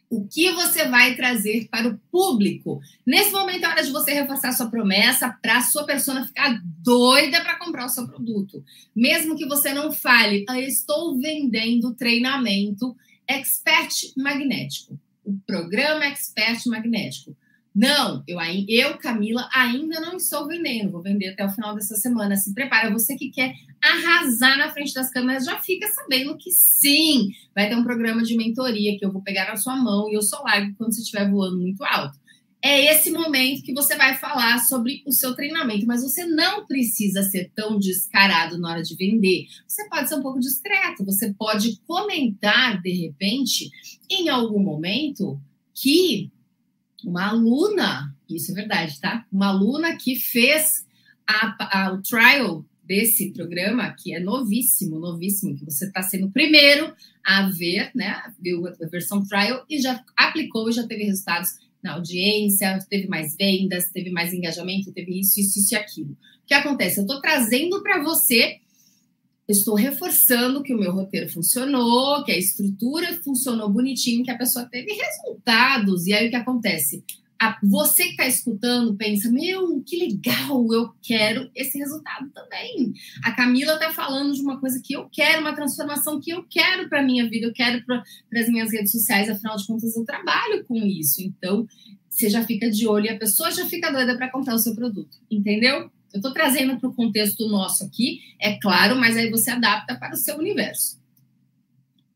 [0.08, 2.79] o que você vai trazer para o público.
[3.05, 7.41] Nesse momento é hora de você reforçar sua promessa para a sua persona ficar doida
[7.41, 8.63] para comprar o seu produto.
[8.95, 12.95] Mesmo que você não fale, eu estou vendendo treinamento
[13.27, 14.97] expert magnético.
[15.23, 17.36] O programa expert magnético.
[17.76, 20.92] Não, eu, eu, Camila, ainda não estou vendendo.
[20.92, 22.38] Vou vender até o final dessa semana.
[22.38, 22.90] Se prepara.
[22.90, 27.76] Você que quer arrasar na frente das câmeras, já fica sabendo que sim, vai ter
[27.76, 30.74] um programa de mentoria que eu vou pegar na sua mão e eu só largo
[30.78, 32.18] quando você estiver voando muito alto.
[32.62, 37.22] É esse momento que você vai falar sobre o seu treinamento, mas você não precisa
[37.24, 39.46] ser tão descarado na hora de vender.
[39.68, 43.70] Você pode ser um pouco discreto, você pode comentar de repente,
[44.10, 45.40] em algum momento,
[45.76, 46.32] que
[47.03, 49.25] uma aluna, isso é verdade, tá?
[49.31, 50.86] Uma aluna que fez
[51.27, 56.31] a, a, o trial desse programa, que é novíssimo, novíssimo, que você está sendo o
[56.31, 56.93] primeiro
[57.25, 58.21] a ver, né?
[58.39, 61.49] Viu a versão trial e já aplicou e já teve resultados
[61.81, 66.12] na audiência, teve mais vendas, teve mais engajamento, teve isso, isso, isso e aquilo.
[66.12, 66.99] O que acontece?
[66.99, 68.60] Eu estou trazendo para você,
[69.47, 74.65] estou reforçando que o meu roteiro funcionou, que a estrutura funcionou bonitinho, que a pessoa
[74.65, 76.08] teve resultados.
[76.08, 77.03] E aí o que acontece?
[77.39, 82.93] a, você que está escutando pensa, meu, que legal, eu quero esse resultado também.
[83.23, 86.89] A Camila está falando de uma coisa que eu quero, uma transformação que eu quero
[86.89, 88.03] para a minha vida, eu quero para
[88.34, 91.21] as minhas redes sociais, afinal de contas, eu trabalho com isso.
[91.21, 91.67] Então,
[92.10, 94.73] você já fica de olho e a pessoa já fica doida para comprar o seu
[94.73, 95.91] produto, entendeu?
[96.15, 100.13] Eu estou trazendo para o contexto nosso aqui, é claro, mas aí você adapta para
[100.13, 100.97] o seu universo.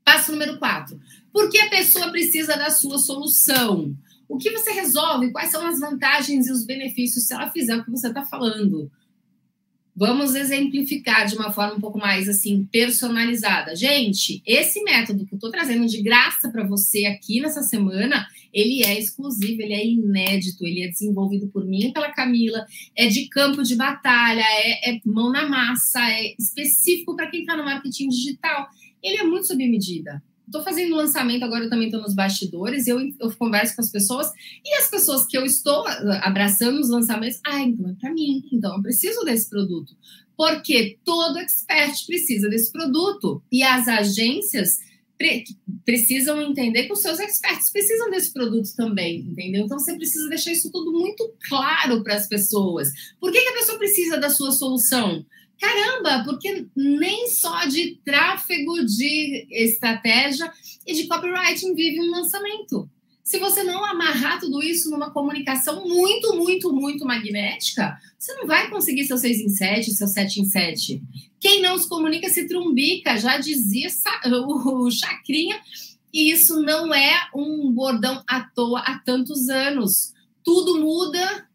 [0.05, 0.97] Passo número 4.
[1.33, 3.93] Por que a pessoa precisa da sua solução?
[4.29, 5.33] O que você resolve?
[5.33, 8.89] Quais são as vantagens e os benefícios se ela fizer o que você está falando?
[9.99, 13.75] Vamos exemplificar de uma forma um pouco mais assim personalizada.
[13.75, 18.81] Gente, esse método que eu estou trazendo de graça para você aqui nessa semana, ele
[18.81, 23.27] é exclusivo, ele é inédito, ele é desenvolvido por mim e pela Camila, é de
[23.27, 28.07] campo de batalha, é, é mão na massa, é específico para quem está no marketing
[28.07, 28.69] digital.
[29.03, 32.99] Ele é muito sob medida estou fazendo lançamento agora, eu também estou nos bastidores, eu,
[33.19, 34.31] eu converso com as pessoas,
[34.65, 35.85] e as pessoas que eu estou
[36.21, 39.95] abraçando os lançamentos, ah, então é para mim, então eu preciso desse produto.
[40.35, 43.43] Porque todo expert precisa desse produto.
[43.51, 44.77] E as agências
[45.17, 45.43] pre
[45.83, 49.65] precisam entender que os seus experts precisam desse produto também, entendeu?
[49.65, 52.89] Então você precisa deixar isso tudo muito claro para as pessoas.
[53.19, 55.25] Por que, que a pessoa precisa da sua solução?
[55.59, 60.51] Caramba, porque nem só de tráfego de estratégia
[60.87, 62.89] e de copywriting vive um lançamento.
[63.29, 68.71] Se você não amarrar tudo isso numa comunicação muito, muito, muito magnética, você não vai
[68.71, 71.03] conseguir seu 6 em 7, seu 7 em 7.
[71.39, 73.87] Quem não se comunica se trumbica, já dizia
[74.47, 75.59] o Chacrinha,
[76.11, 80.13] e isso não é um bordão à toa há tantos anos.
[80.43, 81.48] Tudo muda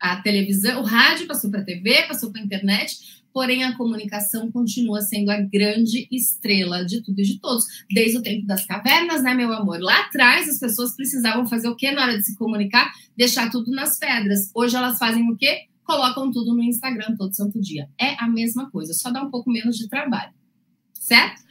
[0.00, 4.50] a televisão, o rádio passou para a TV, passou para a internet, porém a comunicação
[4.50, 9.22] continua sendo a grande estrela de tudo e de todos, desde o tempo das cavernas,
[9.22, 9.78] né, meu amor?
[9.80, 12.90] Lá atrás as pessoas precisavam fazer o quê na hora de se comunicar?
[13.16, 14.50] Deixar tudo nas pedras.
[14.54, 15.66] Hoje elas fazem o quê?
[15.84, 17.88] Colocam tudo no Instagram todo santo dia.
[18.00, 20.32] É a mesma coisa, só dá um pouco menos de trabalho.
[20.94, 21.42] Certo?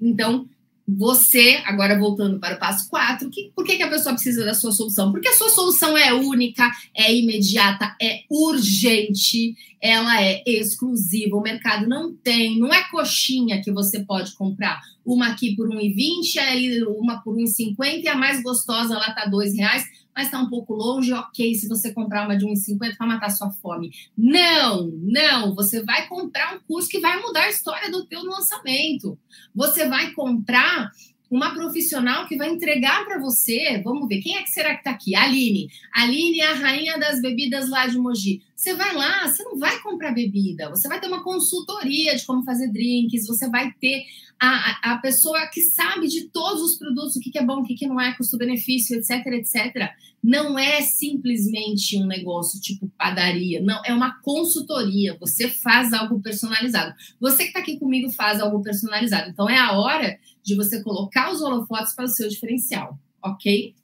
[0.00, 0.48] Então,
[0.88, 4.54] você, agora voltando para o passo 4, que, por que, que a pessoa precisa da
[4.54, 5.10] sua solução?
[5.10, 11.36] Porque a sua solução é única, é imediata, é urgente, ela é exclusiva.
[11.36, 14.80] O mercado não tem, não é coxinha que você pode comprar.
[15.04, 19.84] Uma aqui por R$1,20, uma por R$1,50 e a mais gostosa lá tá R$ reais
[20.16, 23.50] mas está um pouco longe, ok, se você comprar uma de 1,50 para matar sua
[23.50, 23.90] fome.
[24.16, 29.18] Não, não, você vai comprar um curso que vai mudar a história do teu lançamento.
[29.54, 30.90] Você vai comprar
[31.30, 33.80] uma profissional que vai entregar para você.
[33.84, 35.14] Vamos ver, quem é que será que está aqui?
[35.14, 35.68] Aline.
[35.92, 38.42] Aline é a rainha das bebidas lá de Mogi.
[38.54, 42.42] Você vai lá, você não vai comprar bebida, você vai ter uma consultoria de como
[42.42, 44.04] fazer drinks, você vai ter
[44.38, 47.62] a, a pessoa que sabe de todos os produtos, o que, que é bom, o
[47.62, 49.90] que, que não é, custo-benefício, etc, etc.
[50.22, 55.16] Não é simplesmente um negócio tipo padaria, não, é uma consultoria.
[55.20, 56.94] Você faz algo personalizado.
[57.18, 59.30] Você que está aqui comigo faz algo personalizado.
[59.30, 63.74] Então é a hora de você colocar os holofotes para o seu diferencial, ok?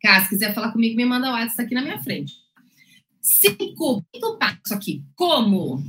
[0.00, 2.34] Cá, se quiser falar comigo, me manda o WhatsApp aqui na minha frente.
[3.20, 5.02] Cinco, quinto passo aqui.
[5.16, 5.82] Como?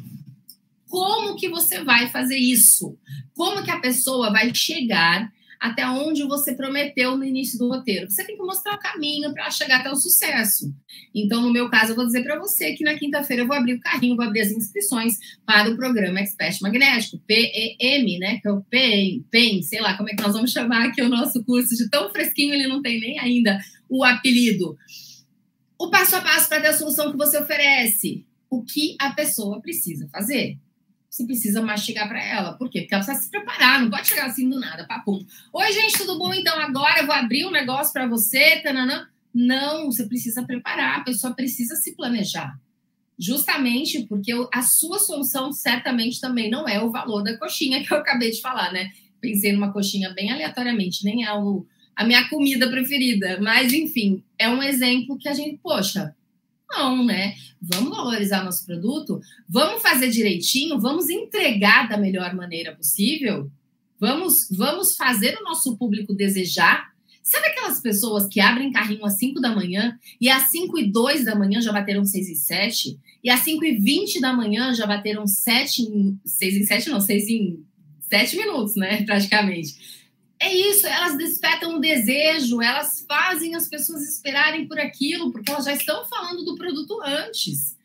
[0.87, 2.97] Como que você vai fazer isso?
[3.33, 8.09] Como que a pessoa vai chegar até onde você prometeu no início do roteiro?
[8.09, 10.73] Você tem que mostrar o caminho para chegar até o sucesso.
[11.13, 13.73] Então, no meu caso, eu vou dizer para você que na quinta-feira eu vou abrir
[13.73, 18.39] o carrinho, vou abrir as inscrições para o programa Expert Magnético, PEM, né?
[18.39, 21.09] Que é o PEM, PEM, sei lá como é que nós vamos chamar aqui o
[21.09, 24.77] nosso curso, de tão fresquinho ele não tem nem ainda o apelido.
[25.79, 28.25] O passo a passo para ter a solução que você oferece.
[28.49, 30.57] O que a pessoa precisa fazer
[31.17, 32.53] você precisa mastigar para ela.
[32.53, 32.81] Por quê?
[32.81, 35.25] Porque ela precisa se preparar, não pode chegar assim do nada, papum.
[35.51, 36.31] Oi, gente, tudo bom?
[36.31, 39.07] Então agora eu vou abrir um negócio para você, tananã.
[39.33, 42.59] Não, você precisa preparar, a pessoa precisa se planejar.
[43.17, 47.97] Justamente porque a sua solução certamente também não é o valor da coxinha que eu
[47.97, 48.91] acabei de falar, né?
[49.19, 54.47] Pensei numa coxinha bem aleatoriamente, nem é o, a minha comida preferida, mas enfim, é
[54.47, 56.15] um exemplo que a gente, poxa,
[56.69, 57.35] não, né?
[57.61, 63.49] Vamos valorizar nosso produto, vamos fazer direitinho, vamos entregar da melhor maneira possível,
[63.99, 66.91] vamos, vamos fazer o nosso público desejar.
[67.23, 71.25] Sabe aquelas pessoas que abrem carrinho às 5 da manhã e às 5 e 2
[71.25, 74.85] da manhã já bateram 6 e 7 e às 5 e 20 da manhã já
[74.85, 77.65] bateram 7 em 6 em 7 não, 6 em
[78.09, 79.96] 7 minutos, né, praticamente.
[80.39, 85.65] É isso, elas despertam um desejo, elas fazem as pessoas esperarem por aquilo, porque elas
[85.65, 87.75] já estão falando do produto antes.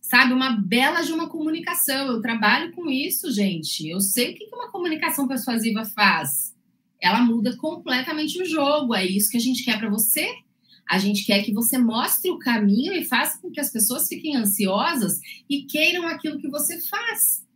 [0.00, 2.08] Sabe, uma bela de uma comunicação.
[2.08, 3.88] Eu trabalho com isso, gente.
[3.88, 6.52] Eu sei o que uma comunicação persuasiva faz.
[7.00, 8.94] Ela muda completamente o jogo.
[8.94, 10.28] É isso que a gente quer para você.
[10.88, 14.36] A gente quer que você mostre o caminho e faça com que as pessoas fiquem
[14.36, 17.46] ansiosas e queiram aquilo que você faz.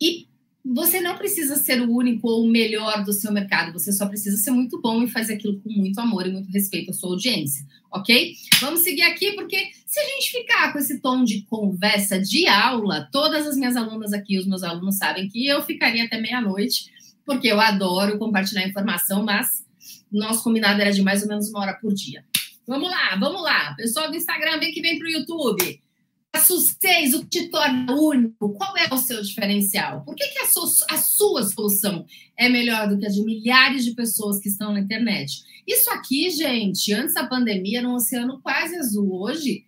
[0.00, 0.26] E
[0.74, 4.36] você não precisa ser o único ou o melhor do seu mercado, você só precisa
[4.36, 7.64] ser muito bom e fazer aquilo com muito amor e muito respeito à sua audiência,
[7.90, 8.34] ok?
[8.60, 9.56] Vamos seguir aqui, porque
[9.86, 14.12] se a gente ficar com esse tom de conversa de aula, todas as minhas alunas
[14.12, 16.86] aqui, os meus alunos sabem que eu ficaria até meia-noite,
[17.24, 19.64] porque eu adoro compartilhar informação, mas
[20.10, 22.24] nosso combinado era de mais ou menos uma hora por dia.
[22.66, 23.74] Vamos lá, vamos lá.
[23.74, 25.80] Pessoal do Instagram, vem que vem para o YouTube
[26.36, 28.54] assustei, o que te torna único?
[28.54, 30.04] Qual é o seu diferencial?
[30.04, 32.06] Por que, que a, sua, a sua solução
[32.36, 35.42] é melhor do que a de milhares de pessoas que estão na internet?
[35.66, 39.20] Isso aqui, gente, antes da pandemia, era um oceano quase azul.
[39.20, 39.64] Hoje,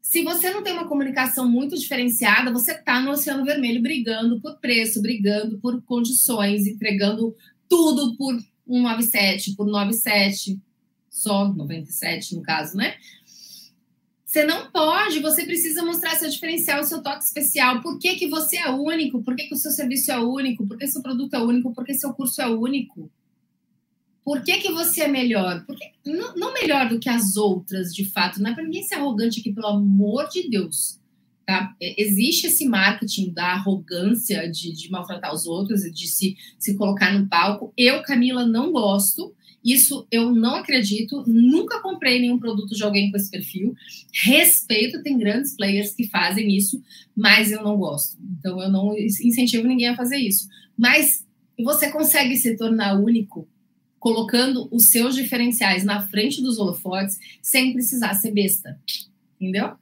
[0.00, 4.58] se você não tem uma comunicação muito diferenciada, você está no oceano vermelho brigando por
[4.58, 7.34] preço, brigando por condições, entregando
[7.68, 8.34] tudo por
[8.66, 10.58] 197, por 97,
[11.08, 12.94] só 97 no caso, né?
[14.32, 17.82] Você não pode, você precisa mostrar seu diferencial, seu toque especial.
[17.82, 19.22] Por que, que você é único?
[19.22, 20.66] Por que, que o seu serviço é único?
[20.66, 21.74] Por que seu produto é único?
[21.74, 23.10] Por que seu curso é único?
[24.24, 25.62] Por que, que você é melhor?
[25.66, 28.40] Porque, não, não melhor do que as outras, de fato.
[28.40, 30.98] Não é para ninguém ser arrogante aqui, pelo amor de Deus.
[31.44, 31.76] Tá?
[31.78, 37.12] É, existe esse marketing da arrogância de, de maltratar os outros de se, se colocar
[37.12, 37.70] no palco.
[37.76, 39.34] Eu, Camila, não gosto.
[39.64, 43.74] Isso eu não acredito, nunca comprei nenhum produto de alguém com esse perfil.
[44.24, 46.82] Respeito, tem grandes players que fazem isso,
[47.16, 48.18] mas eu não gosto.
[48.38, 50.48] Então eu não incentivo ninguém a fazer isso.
[50.76, 51.24] Mas
[51.58, 53.46] você consegue se tornar único
[53.98, 58.76] colocando os seus diferenciais na frente dos holofotes sem precisar ser besta.
[59.40, 59.74] Entendeu?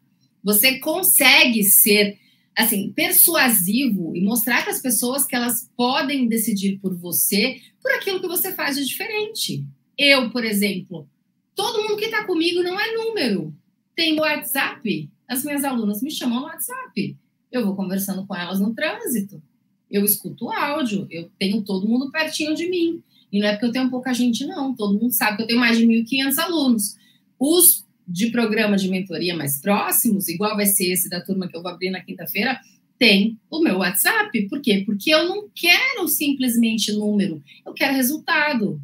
[0.44, 2.18] Você consegue ser
[2.56, 8.20] assim, persuasivo e mostrar para as pessoas que elas podem decidir por você por aquilo
[8.20, 9.64] que você faz de diferente.
[9.96, 11.08] Eu, por exemplo,
[11.54, 13.54] todo mundo que está comigo não é número.
[13.94, 15.10] Tem o WhatsApp.
[15.28, 17.16] As minhas alunas me chamam no WhatsApp.
[17.50, 19.42] Eu vou conversando com elas no trânsito.
[19.90, 21.06] Eu escuto áudio.
[21.10, 23.02] Eu tenho todo mundo pertinho de mim.
[23.32, 24.74] E não é porque eu tenho pouca gente, não.
[24.74, 26.96] Todo mundo sabe que eu tenho mais de 1.500 alunos.
[27.38, 31.62] Os de programa de mentoria mais próximos, igual vai ser esse da turma que eu
[31.62, 32.58] vou abrir na quinta-feira,
[32.98, 34.48] tem o meu WhatsApp.
[34.48, 34.82] Por quê?
[34.84, 38.80] Porque eu não quero simplesmente número, eu quero resultado.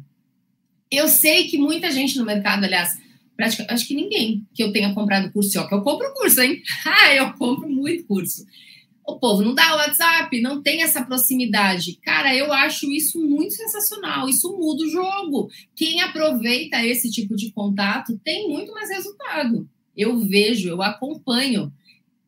[0.89, 2.97] Eu sei que muita gente no mercado, aliás,
[3.35, 6.61] praticamente, acho que ninguém que eu tenha comprado curso, ó, que eu compro curso, hein?
[6.85, 8.45] Ah, eu compro muito curso.
[9.07, 11.97] O povo não dá WhatsApp, não tem essa proximidade.
[12.03, 14.27] Cara, eu acho isso muito sensacional.
[14.27, 15.49] Isso muda o jogo.
[15.73, 19.65] Quem aproveita esse tipo de contato tem muito mais resultado.
[19.95, 21.71] Eu vejo, eu acompanho.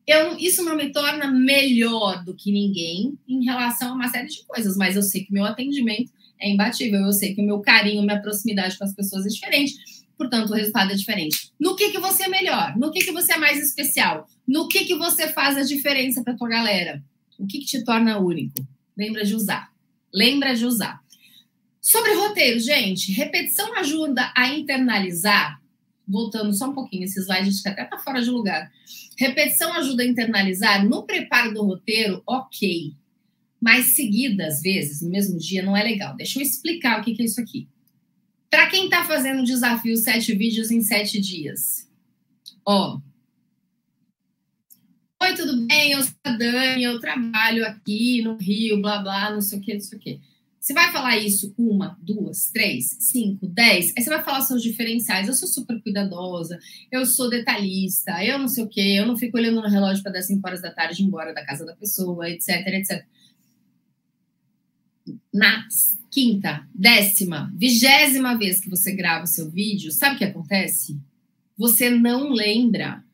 [0.06, 4.42] Eu, isso não me torna melhor do que ninguém em relação a uma série de
[4.46, 6.10] coisas, mas eu sei que meu atendimento
[6.40, 7.00] é imbatível.
[7.00, 9.74] Eu sei que o meu carinho, minha proximidade com as pessoas é diferente.
[10.16, 11.50] Portanto, o resultado é diferente.
[11.58, 12.76] No que, que você é melhor?
[12.76, 14.26] No que, que você é mais especial?
[14.50, 17.00] No que, que você faz a diferença para tua galera?
[17.38, 18.66] O que, que te torna único?
[18.98, 19.72] Lembra de usar.
[20.12, 21.00] Lembra de usar.
[21.80, 25.62] Sobre roteiro, gente, repetição ajuda a internalizar.
[26.04, 28.68] Voltando só um pouquinho, esse slide acho que até está fora de lugar.
[29.16, 30.84] Repetição ajuda a internalizar.
[30.84, 32.92] No preparo do roteiro, ok.
[33.60, 36.16] Mas seguida, às vezes, no mesmo dia, não é legal.
[36.16, 37.68] Deixa eu explicar o que, é isso aqui.
[38.50, 41.88] Para quem está fazendo o desafio sete vídeos em sete dias,
[42.66, 42.98] ó.
[45.22, 45.92] Oi, tudo bem?
[45.92, 49.74] Eu sou a Dani, eu trabalho aqui no Rio, blá blá, não sei o que,
[49.74, 50.20] não sei o que.
[50.58, 53.92] Você vai falar isso uma, duas, três, cinco, dez.
[53.96, 55.28] Aí você vai falar seus diferenciais.
[55.28, 56.58] Eu sou super cuidadosa,
[56.90, 60.12] eu sou detalhista, eu não sei o quê, eu não fico olhando no relógio para
[60.12, 63.06] dar cinco horas da tarde ir embora da casa da pessoa, etc, etc
[65.32, 65.66] na
[66.10, 70.98] quinta, décima, vigésima vez que você grava o seu vídeo, sabe o que acontece?
[71.56, 73.04] Você não lembra,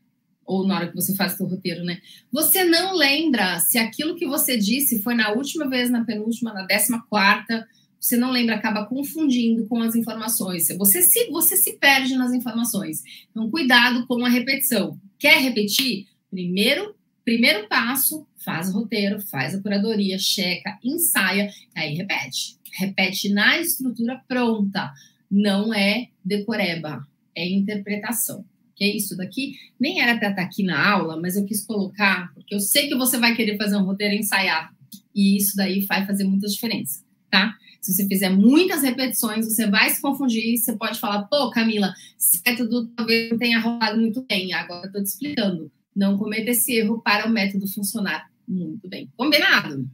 [0.47, 1.99] ou na hora que você faz o seu roteiro, né?
[2.33, 6.65] Você não lembra se aquilo que você disse foi na última vez, na penúltima, na
[6.65, 7.67] décima quarta,
[7.99, 10.69] você não lembra, acaba confundindo com as informações.
[10.79, 13.03] Você se, você se perde nas informações.
[13.31, 14.99] Então, cuidado com a repetição.
[15.19, 16.07] Quer repetir?
[16.31, 16.95] Primeiro
[17.27, 22.57] Primeiro passo, faz o roteiro, faz a curadoria, checa, ensaia, aí repete.
[22.73, 24.93] Repete na estrutura pronta.
[25.29, 28.45] Não é decoreba, é interpretação.
[28.77, 32.33] Que isso daqui nem era para estar tá aqui na aula, mas eu quis colocar,
[32.35, 34.72] porque eu sei que você vai querer fazer um roteiro ensaiar.
[35.14, 37.03] E isso daí vai fazer muita diferença.
[37.31, 37.57] tá?
[37.81, 40.59] Se você fizer muitas repetições, você vai se confundir.
[40.59, 44.53] Você pode falar, pô, Camila, esse método talvez não tenha rolado muito bem.
[44.53, 45.70] Agora eu tô te explicando.
[45.95, 49.11] Não cometa esse erro para o método funcionar muito bem.
[49.16, 49.89] Combinado?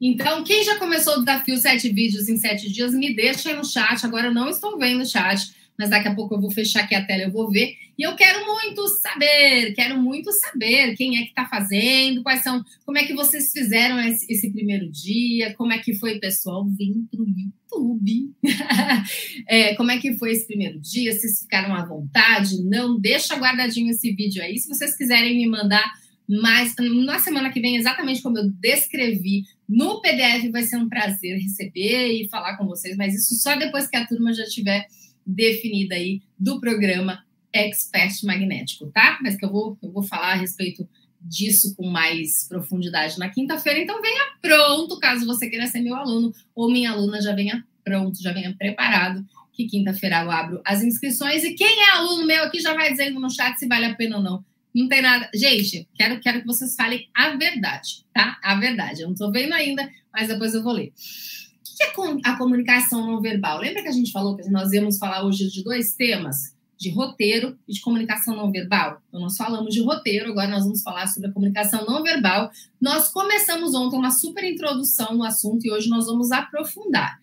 [0.00, 3.64] Então, quem já começou o desafio sete vídeos em sete dias, me deixa aí no
[3.64, 4.04] chat.
[4.04, 6.94] Agora eu não estou vendo o chat, mas daqui a pouco eu vou fechar aqui
[6.94, 7.74] a tela, eu vou ver.
[7.98, 12.64] E eu quero muito saber, quero muito saber quem é que está fazendo, quais são,
[12.84, 17.20] como é que vocês fizeram esse, esse primeiro dia, como é que foi, pessoal, para
[17.20, 18.32] o YouTube.
[19.48, 21.12] é, como é que foi esse primeiro dia?
[21.12, 22.62] Vocês ficaram à vontade?
[22.64, 22.98] Não?
[22.98, 24.58] Deixa guardadinho esse vídeo aí.
[24.58, 25.92] Se vocês quiserem me mandar
[26.28, 31.38] mas na semana que vem, exatamente como eu descrevi no PDF, vai ser um prazer
[31.38, 34.86] receber e falar com vocês, mas isso só depois que a turma já tiver
[35.26, 39.18] definida aí do programa Expert Magnético, tá?
[39.22, 40.88] Mas que eu vou, eu vou falar a respeito
[41.20, 43.80] disso com mais profundidade na quinta-feira.
[43.80, 48.20] Então venha pronto, caso você queira ser meu aluno ou minha aluna, já venha pronto,
[48.20, 51.44] já venha preparado, que quinta-feira eu abro as inscrições.
[51.44, 54.18] E quem é aluno meu aqui já vai dizendo no chat se vale a pena
[54.18, 54.44] ou não.
[54.74, 55.30] Não tem nada.
[55.32, 58.38] Gente, quero, quero que vocês falem a verdade, tá?
[58.42, 59.02] A verdade.
[59.02, 60.92] Eu não estou vendo ainda, mas depois eu vou ler.
[61.76, 61.92] Que é
[62.24, 63.58] a comunicação não verbal?
[63.58, 66.54] Lembra que a gente falou que nós íamos falar hoje de dois temas?
[66.78, 69.00] De roteiro e de comunicação não verbal.
[69.08, 72.50] Então, nós falamos de roteiro, agora nós vamos falar sobre a comunicação não verbal.
[72.80, 77.18] Nós começamos ontem uma super introdução no assunto e hoje nós vamos aprofundar.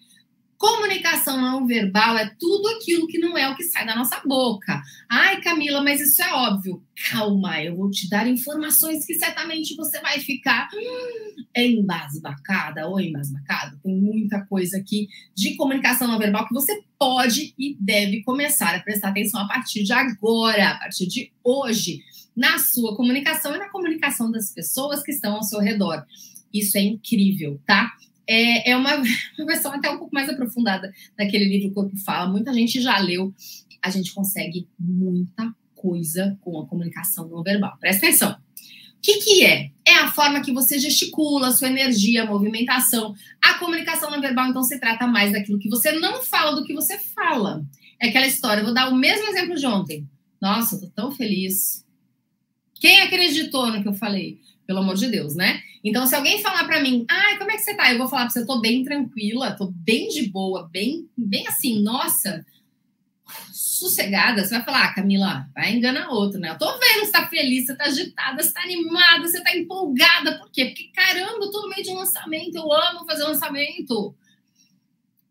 [0.62, 4.80] Comunicação não verbal é tudo aquilo que não é o que sai da nossa boca.
[5.09, 6.84] Ai, Camila, mas isso é óbvio.
[7.09, 13.80] Calma, eu vou te dar informações que certamente você vai ficar hum, embasbacada ou embasbacado.
[13.84, 18.82] Tem muita coisa aqui de comunicação não verbal que você pode e deve começar a
[18.82, 22.03] prestar atenção a partir de agora, a partir de hoje,
[22.38, 26.05] na sua comunicação e na comunicação das pessoas que estão ao seu redor.
[26.53, 27.91] Isso é incrível, tá?
[28.28, 28.96] É, é uma,
[29.38, 32.30] uma versão até um pouco mais aprofundada daquele livro Corpo Fala.
[32.30, 33.34] Muita gente já leu.
[33.82, 37.76] A gente consegue muita coisa com a comunicação não verbal.
[37.80, 38.32] Presta atenção.
[38.32, 39.72] O que, que é?
[39.84, 43.16] É a forma que você gesticula, sua energia, a movimentação.
[43.44, 46.74] A comunicação não verbal, então, se trata mais daquilo que você não fala do que
[46.74, 47.66] você fala.
[48.00, 48.62] É aquela história.
[48.62, 50.08] Eu vou dar o mesmo exemplo de ontem.
[50.40, 51.84] Nossa, eu tô tão feliz.
[52.76, 54.40] Quem acreditou no que eu falei?
[54.68, 55.62] Pelo amor de Deus, né?
[55.84, 57.92] Então, se alguém falar para mim, ai, como é que você tá?
[57.92, 61.48] Eu vou falar para você, eu tô bem tranquila, tô bem de boa, bem, bem
[61.48, 62.46] assim, nossa,
[63.52, 64.44] sossegada.
[64.44, 66.52] Você vai falar, ah, Camila, vai enganar outro, né?
[66.52, 70.38] Eu tô vendo você tá feliz, você tá agitada, você tá animada, você tá empolgada.
[70.38, 70.66] Por quê?
[70.66, 74.16] Porque, caramba, eu tô no meio de um lançamento, eu amo fazer lançamento.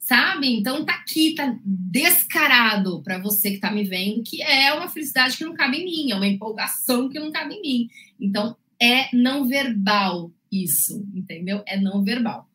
[0.00, 0.52] Sabe?
[0.52, 5.36] Então tá aqui, tá descarado para você que tá me vendo, que é uma felicidade
[5.36, 7.90] que não cabe em mim, é uma empolgação que não cabe em mim.
[8.20, 11.62] Então é não verbal isso, entendeu?
[11.66, 12.48] É não verbal.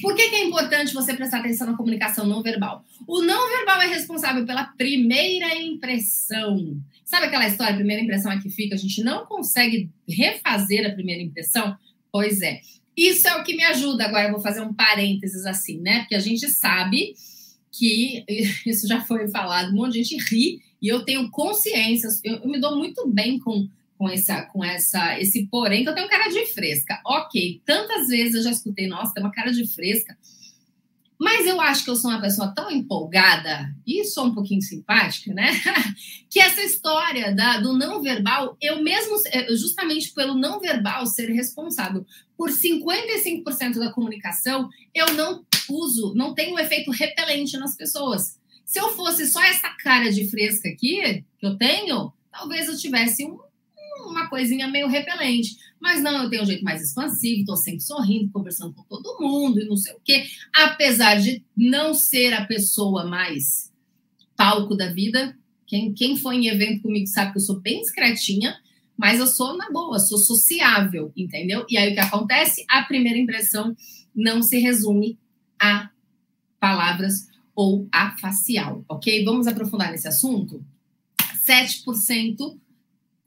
[0.00, 2.84] Por que, que, é importante você prestar atenção na comunicação não verbal?
[3.06, 6.80] O não verbal é responsável pela primeira impressão.
[7.04, 11.22] Sabe aquela história, primeira impressão é que fica, a gente não consegue refazer a primeira
[11.22, 11.76] impressão?
[12.12, 12.60] Pois é.
[12.96, 14.04] Isso é o que me ajuda.
[14.04, 16.00] Agora eu vou fazer um parênteses assim, né?
[16.00, 17.14] Porque a gente sabe
[17.72, 18.24] que
[18.66, 22.48] isso já foi falado, um monte de gente ri e eu tenho consciência, eu, eu
[22.48, 23.68] me dou muito bem com
[23.98, 27.00] com essa, com essa, esse porém que eu tenho cara de fresca.
[27.04, 30.16] Ok, tantas vezes eu já escutei, nossa, tem uma cara de fresca.
[31.20, 35.34] Mas eu acho que eu sou uma pessoa tão empolgada e sou um pouquinho simpática,
[35.34, 35.50] né?
[36.30, 41.28] que essa história da, do não verbal, eu mesmo, é, justamente pelo não verbal ser
[41.32, 48.38] responsável por 55% da comunicação, eu não uso, não tenho um efeito repelente nas pessoas.
[48.64, 53.24] Se eu fosse só essa cara de fresca aqui que eu tenho, talvez eu tivesse
[53.26, 53.40] um
[54.10, 55.56] uma coisinha meio repelente.
[55.80, 59.60] Mas não, eu tenho um jeito mais expansivo, estou sempre sorrindo, conversando com todo mundo
[59.60, 60.26] e não sei o quê.
[60.54, 63.72] Apesar de não ser a pessoa mais
[64.36, 65.36] palco da vida,
[65.66, 68.56] quem, quem foi em evento comigo sabe que eu sou bem discretinha,
[68.96, 71.64] mas eu sou na boa, sou sociável, entendeu?
[71.68, 72.64] E aí o que acontece?
[72.68, 73.76] A primeira impressão
[74.14, 75.18] não se resume
[75.60, 75.90] a
[76.58, 79.24] palavras ou a facial, ok?
[79.24, 80.64] Vamos aprofundar nesse assunto?
[81.46, 82.58] 7%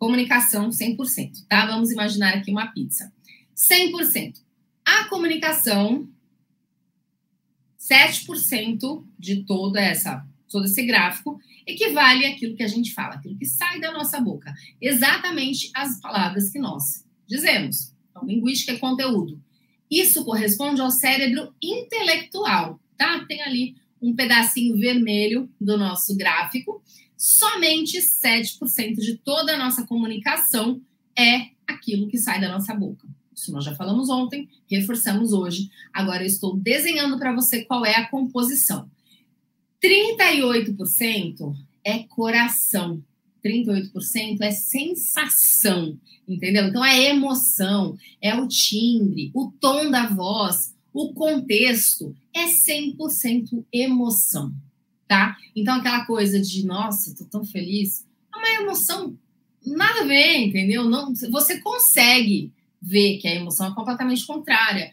[0.02, 1.68] Comunicação 100%, tá?
[1.68, 3.14] Vamos imaginar aqui uma pizza.
[3.56, 4.42] 100%.
[4.84, 6.10] A comunicação,
[7.80, 13.46] 7% de toda essa, todo esse gráfico, equivale àquilo que a gente fala, aquilo que
[13.46, 14.52] sai da nossa boca.
[14.82, 17.94] Exatamente as palavras que nós dizemos.
[18.10, 19.40] Então, linguística é conteúdo.
[19.88, 23.24] Isso corresponde ao cérebro intelectual, tá?
[23.28, 26.82] Tem ali um pedacinho vermelho do nosso gráfico
[27.22, 30.82] somente 7% de toda a nossa comunicação
[31.16, 33.08] é aquilo que sai da nossa boca.
[33.32, 35.70] Isso nós já falamos ontem, reforçamos hoje.
[35.94, 38.90] Agora eu estou desenhando para você qual é a composição.
[39.84, 43.04] 38% é coração.
[43.46, 46.68] 38% é sensação, entendeu?
[46.68, 54.54] Então é emoção, é o timbre, o tom da voz, o contexto é 100% emoção,
[55.12, 55.36] tá?
[55.54, 59.14] Então aquela coisa de, nossa, tô tão feliz, é uma emoção
[59.68, 60.86] nada a ver, entendeu?
[60.86, 62.50] Não, você consegue
[62.82, 64.90] ver que a emoção é completamente contrária.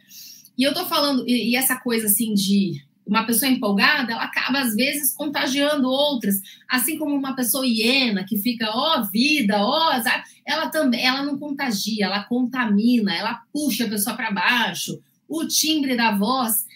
[0.59, 4.59] E eu tô falando, e, e essa coisa assim de uma pessoa empolgada, ela acaba
[4.59, 9.93] às vezes contagiando outras, assim como uma pessoa hiena que fica, ó, oh, vida, ó,
[9.97, 10.03] oh,
[10.45, 14.99] ela também, ela não contagia, ela contamina, ela puxa a pessoa para baixo.
[15.29, 16.67] O timbre da voz,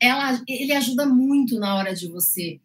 [0.00, 2.58] ela, ele ajuda muito na hora de você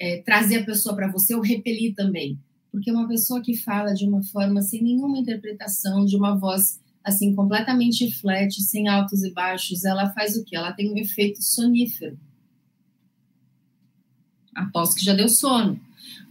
[0.00, 2.38] é, trazer a pessoa para você ou repelir também.
[2.72, 7.34] Porque uma pessoa que fala de uma forma sem nenhuma interpretação, de uma voz assim
[7.34, 10.56] completamente flat, sem altos e baixos, ela faz o quê?
[10.56, 12.18] Ela tem um efeito sonífero
[14.54, 15.80] Aposto que já deu sono.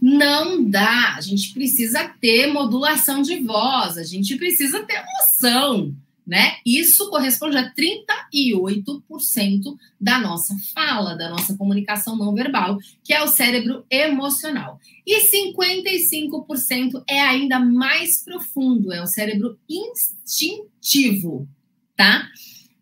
[0.00, 1.14] Não dá.
[1.16, 5.94] A gente precisa ter modulação de voz, a gente precisa ter emoção,
[6.30, 6.58] né?
[6.64, 13.26] Isso corresponde a 38% da nossa fala, da nossa comunicação não verbal, que é o
[13.26, 14.78] cérebro emocional.
[15.04, 21.48] E 55% é ainda mais profundo, é o cérebro instintivo,
[21.96, 22.28] tá?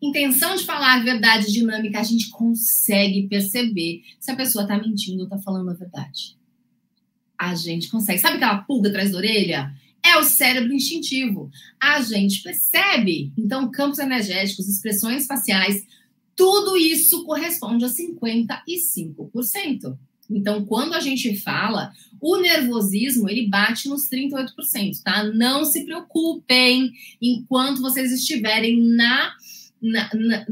[0.00, 5.20] intenção de falar a verdade dinâmica, a gente consegue perceber se a pessoa está mentindo
[5.20, 6.36] ou está falando a verdade.
[7.36, 8.20] A gente consegue.
[8.20, 9.74] Sabe aquela pulga atrás da orelha?
[10.04, 11.50] É o cérebro instintivo.
[11.80, 13.32] A gente percebe.
[13.36, 15.84] Então, campos energéticos, expressões faciais,
[16.36, 19.98] tudo isso corresponde a 55%.
[20.30, 25.24] Então, quando a gente fala, o nervosismo ele bate nos 38%, tá?
[25.24, 29.34] Não se preocupem enquanto vocês estiverem na
[29.80, 30.44] na, na,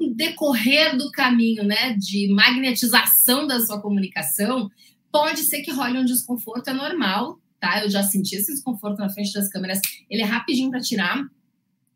[0.00, 4.70] no decorrer do caminho né, de magnetização da sua comunicação,
[5.10, 7.82] pode ser que role um desconforto, é normal, tá?
[7.82, 11.24] Eu já senti esse desconforto na frente das câmeras, ele é rapidinho para tirar.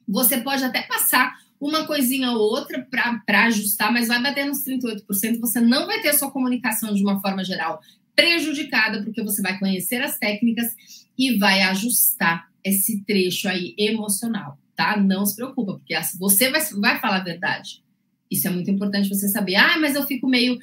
[0.09, 5.41] Você pode até passar uma coisinha ou outra para ajustar, mas vai bater nos 38%.
[5.41, 7.81] Você não vai ter a sua comunicação de uma forma geral
[8.15, 10.75] prejudicada, porque você vai conhecer as técnicas
[11.19, 14.97] e vai ajustar esse trecho aí emocional tá?
[14.97, 17.83] Não se preocupa, porque você vai, vai falar a verdade.
[18.31, 19.57] Isso é muito importante você saber.
[19.57, 20.59] Ah, mas eu fico meio.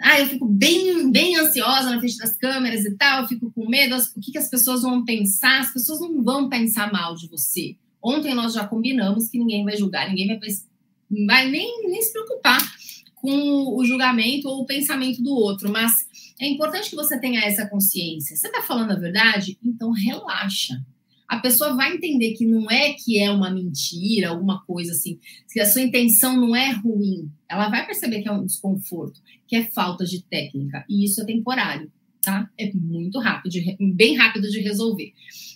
[0.00, 3.68] Ah, eu fico bem, bem ansiosa na frente das câmeras e tal, eu fico com
[3.68, 3.96] medo.
[3.96, 5.60] O que, que as pessoas vão pensar?
[5.60, 7.76] As pessoas não vão pensar mal de você.
[8.02, 10.48] Ontem nós já combinamos que ninguém vai julgar, ninguém vai,
[11.26, 12.60] vai nem, nem se preocupar
[13.16, 15.92] com o julgamento ou o pensamento do outro, mas
[16.40, 18.36] é importante que você tenha essa consciência.
[18.36, 19.58] Você está falando a verdade?
[19.62, 20.80] Então relaxa
[21.28, 25.18] a pessoa vai entender que não é que é uma mentira, alguma coisa assim,
[25.52, 27.30] que a sua intenção não é ruim.
[27.46, 31.26] Ela vai perceber que é um desconforto, que é falta de técnica, e isso é
[31.26, 32.48] temporário, tá?
[32.56, 33.52] É muito rápido,
[33.94, 35.12] bem rápido de resolver.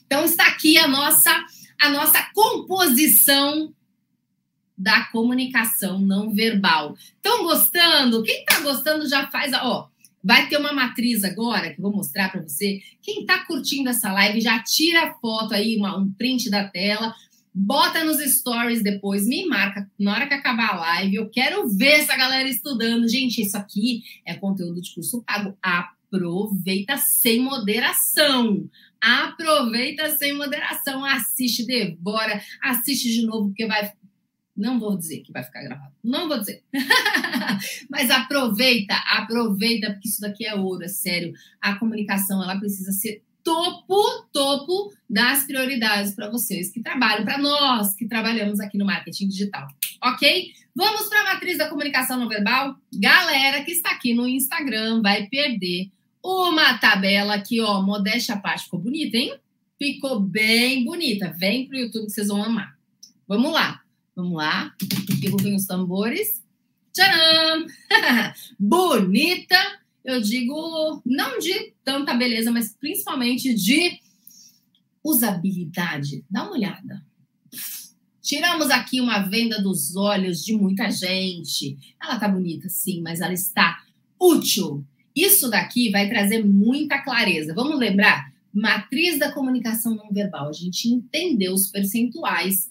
[0.06, 1.30] Então está aqui a nossa
[1.80, 3.74] a nossa composição
[4.78, 6.94] da comunicação não verbal.
[7.16, 8.22] Estão gostando?
[8.22, 9.88] Quem está gostando já faz ó,
[10.22, 12.80] Vai ter uma matriz agora que eu vou mostrar para você.
[13.02, 17.12] Quem está curtindo essa live já tira a foto aí, uma, um print da tela,
[17.54, 21.16] bota nos stories depois, me marca na hora que acabar a live.
[21.16, 23.08] Eu quero ver essa galera estudando.
[23.08, 25.56] Gente, isso aqui é conteúdo de curso pago.
[25.60, 28.68] Aproveita sem moderação.
[29.00, 31.04] Aproveita sem moderação.
[31.04, 33.92] Assiste, devora, assiste de novo, porque vai
[34.62, 35.92] não vou dizer que vai ficar gravado.
[36.02, 36.62] Não vou dizer.
[37.90, 41.32] Mas aproveita, aproveita, porque isso daqui é ouro, é sério.
[41.60, 47.94] A comunicação, ela precisa ser topo, topo das prioridades para vocês que trabalham, para nós
[47.94, 49.66] que trabalhamos aqui no marketing digital.
[50.02, 50.52] Ok?
[50.74, 52.76] Vamos para a matriz da comunicação não verbal?
[52.94, 55.90] Galera que está aqui no Instagram vai perder
[56.24, 57.82] uma tabela aqui, ó.
[57.82, 59.34] Modéstia a parte, ficou bonita, hein?
[59.76, 61.34] Ficou bem bonita.
[61.36, 62.76] Vem para o YouTube que vocês vão amar.
[63.26, 63.81] Vamos lá.
[64.14, 64.74] Vamos lá.
[65.20, 66.42] Derrubem os tambores.
[66.92, 67.66] Tcharam!
[68.58, 69.56] Bonita!
[70.04, 74.00] Eu digo, não de tanta beleza, mas principalmente de
[75.02, 76.24] usabilidade.
[76.28, 77.04] Dá uma olhada.
[78.20, 81.78] Tiramos aqui uma venda dos olhos de muita gente.
[82.00, 83.82] Ela tá bonita, sim, mas ela está
[84.18, 84.84] útil.
[85.14, 87.54] Isso daqui vai trazer muita clareza.
[87.54, 88.32] Vamos lembrar?
[88.52, 90.48] Matriz da comunicação não verbal.
[90.48, 92.70] A gente entendeu os percentuais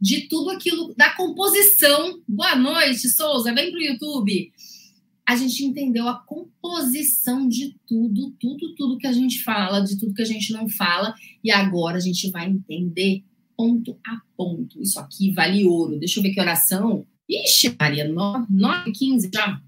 [0.00, 2.20] de tudo aquilo, da composição.
[2.26, 4.50] Boa noite, Souza, vem para o YouTube.
[5.26, 10.14] A gente entendeu a composição de tudo, tudo, tudo que a gente fala, de tudo
[10.14, 13.22] que a gente não fala, e agora a gente vai entender
[13.56, 14.80] ponto a ponto.
[14.80, 15.98] Isso aqui vale ouro.
[15.98, 17.06] Deixa eu ver que oração.
[17.28, 19.60] Ixi, Maria, 9 15 já.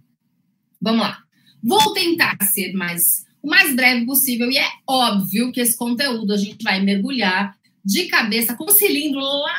[0.80, 1.22] Vamos lá.
[1.62, 6.37] Vou tentar ser mais o mais breve possível e é óbvio que esse conteúdo a
[6.37, 9.57] gente vai mergulhar de cabeça com o cilindro lá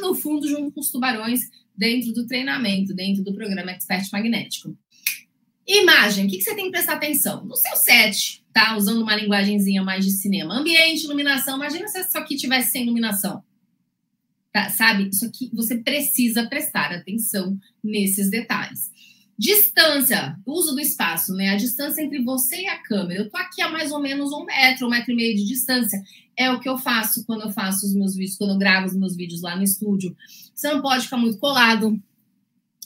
[0.00, 1.40] no fundo junto com os tubarões
[1.76, 4.76] dentro do treinamento, dentro do programa Expert Magnético.
[5.66, 7.44] Imagem, o que, você tem que prestar atenção?
[7.44, 8.76] No seu set, tá?
[8.76, 10.54] Usando uma linguagemzinha mais de cinema.
[10.54, 11.56] Ambiente, iluminação.
[11.56, 13.42] Imagina se isso aqui tivesse sem iluminação.
[14.52, 14.68] Tá?
[14.68, 15.08] Sabe?
[15.08, 18.90] Isso aqui, você precisa prestar atenção nesses detalhes.
[19.42, 21.48] Distância, uso do espaço, né?
[21.48, 23.22] A distância entre você e a câmera.
[23.22, 26.00] Eu tô aqui a mais ou menos um metro, um metro e meio de distância.
[26.36, 28.94] É o que eu faço quando eu faço os meus vídeos, quando eu gravo os
[28.94, 30.16] meus vídeos lá no estúdio.
[30.54, 32.00] Você não pode ficar muito colado,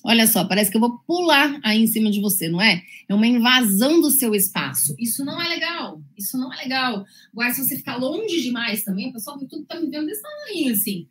[0.08, 2.80] Olha só, parece que eu vou pular aí em cima de você, não é?
[3.08, 4.94] É uma invasão do seu espaço.
[5.00, 6.00] Isso não é legal.
[6.16, 7.04] Isso não é legal.
[7.32, 10.22] Agora, se você ficar longe demais também, o pessoal do YouTube tá me vendo desse
[10.22, 11.08] tamanho, assim.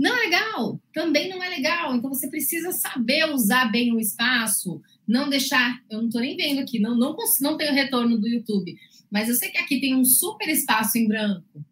[0.00, 0.80] Não é legal.
[0.94, 1.94] Também não é legal.
[1.94, 4.80] Então, você precisa saber usar bem o espaço.
[5.06, 5.78] Não deixar...
[5.90, 6.78] Eu não tô nem vendo aqui.
[6.78, 8.74] Não, não, não tenho retorno do YouTube.
[9.10, 11.62] Mas eu sei que aqui tem um super espaço em branco.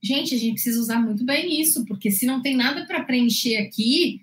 [0.00, 1.84] Gente, a gente precisa usar muito bem isso.
[1.86, 4.20] Porque se não tem nada para preencher aqui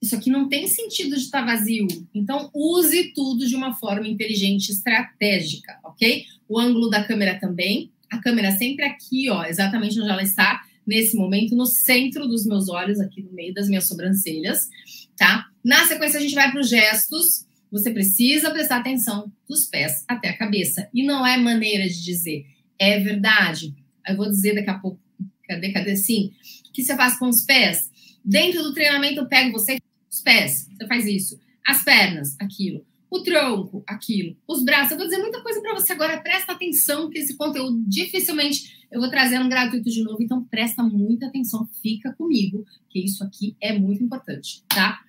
[0.00, 1.86] isso aqui não tem sentido de estar tá vazio.
[2.14, 6.24] Então, use tudo de uma forma inteligente, estratégica, ok?
[6.48, 7.90] O ângulo da câmera também.
[8.10, 12.68] A câmera sempre aqui, ó, exatamente onde ela está, nesse momento, no centro dos meus
[12.68, 14.68] olhos, aqui no meio das minhas sobrancelhas,
[15.16, 15.46] tá?
[15.64, 17.46] Na sequência, a gente vai para os gestos.
[17.70, 20.88] Você precisa prestar atenção dos pés até a cabeça.
[20.94, 22.46] E não é maneira de dizer,
[22.78, 23.74] é verdade.
[24.06, 25.00] Eu vou dizer daqui a pouco,
[25.48, 25.96] cadê, cadê?
[25.96, 26.32] Sim.
[26.68, 27.90] O que você faz com os pés?
[28.24, 29.78] Dentro do treinamento, eu pego você
[30.10, 31.38] os pés, você faz isso.
[31.66, 32.86] As pernas, aquilo.
[33.10, 34.36] O tronco, aquilo.
[34.46, 34.92] Os braços.
[34.92, 36.20] Eu vou dizer muita coisa para você agora.
[36.20, 40.22] Presta atenção, que esse conteúdo dificilmente eu vou trazer um gratuito de novo.
[40.22, 41.68] Então, presta muita atenção.
[41.82, 45.00] Fica comigo, que isso aqui é muito importante, tá?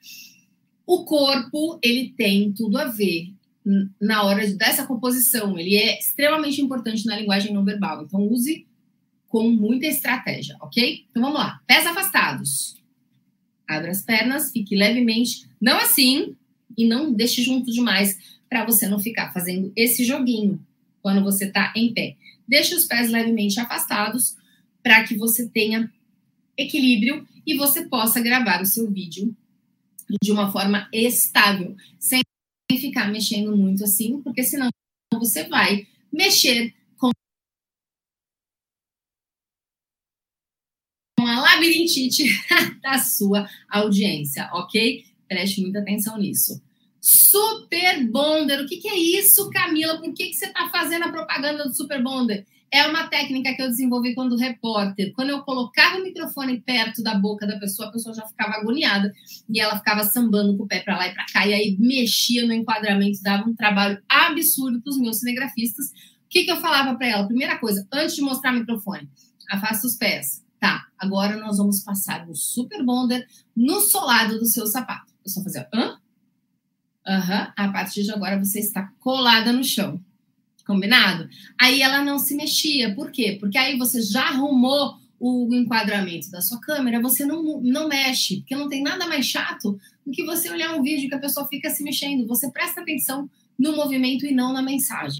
[0.86, 3.34] O corpo, ele tem tudo a ver
[4.00, 5.58] na hora dessa composição.
[5.58, 8.04] Ele é extremamente importante na linguagem não verbal.
[8.04, 8.66] Então, use
[9.28, 11.06] com muita estratégia, ok?
[11.10, 11.62] Então, vamos lá.
[11.68, 12.78] Pés afastados.
[13.68, 16.38] Abra as pernas, fique levemente, não assim,
[16.78, 18.18] e não deixe junto demais
[18.50, 20.64] para você não ficar fazendo esse joguinho
[21.02, 22.16] quando você está em pé.
[22.48, 24.36] Deixe os pés levemente afastados
[24.84, 25.92] para que você tenha
[26.58, 29.36] equilíbrio e você possa gravar o seu vídeo
[30.22, 32.22] de uma forma estável, sem
[32.80, 34.70] ficar mexendo muito assim, porque senão
[35.20, 36.74] você vai mexer
[41.58, 42.24] labirintite
[42.82, 45.06] da sua audiência, ok?
[45.28, 46.62] Preste muita atenção nisso.
[47.10, 49.98] Super Bonder, o que, que é isso, Camila?
[49.98, 52.46] Por que, que você está fazendo a propaganda do Super Bonder?
[52.70, 55.14] É uma técnica que eu desenvolvi quando repórter.
[55.14, 59.14] Quando eu colocava o microfone perto da boca da pessoa, a pessoa já ficava agoniada
[59.48, 62.46] e ela ficava sambando com o pé para lá e para cá, e aí mexia
[62.46, 65.86] no enquadramento, dava um trabalho absurdo para os meus cinegrafistas.
[65.88, 67.26] O que, que eu falava para ela?
[67.26, 69.10] Primeira coisa, antes de mostrar o microfone,
[69.50, 74.66] afasta os pés, Tá, agora nós vamos passar o Super Bonder no solado do seu
[74.66, 75.14] sapato.
[75.24, 76.00] Eu só fazer, hã?
[77.08, 77.54] Aham, uhum.
[77.56, 80.04] a partir de agora você está colada no chão.
[80.66, 81.30] Combinado?
[81.60, 82.94] Aí ela não se mexia.
[82.94, 83.38] Por quê?
[83.40, 88.56] Porque aí você já arrumou o enquadramento da sua câmera, você não, não mexe, porque
[88.56, 91.70] não tem nada mais chato do que você olhar um vídeo que a pessoa fica
[91.70, 92.28] se mexendo.
[92.28, 95.20] Você presta atenção no movimento e não na mensagem.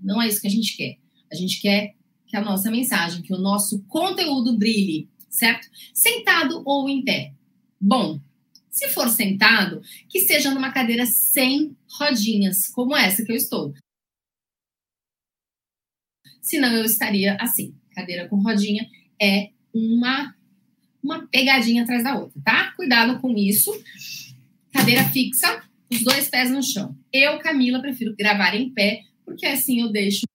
[0.00, 0.98] Não é isso que a gente quer.
[1.32, 1.94] A gente quer
[2.26, 5.68] que a nossa mensagem, que o nosso conteúdo brilhe, certo?
[5.94, 7.32] Sentado ou em pé.
[7.80, 8.20] Bom,
[8.76, 13.72] se for sentado, que seja numa cadeira sem rodinhas, como essa que eu estou.
[16.42, 17.74] Senão eu estaria assim.
[17.92, 18.86] Cadeira com rodinha
[19.20, 20.36] é uma
[21.02, 22.72] uma pegadinha atrás da outra, tá?
[22.72, 23.72] Cuidado com isso.
[24.72, 26.98] Cadeira fixa, os dois pés no chão.
[27.12, 30.26] Eu, Camila, prefiro gravar em pé, porque assim eu deixo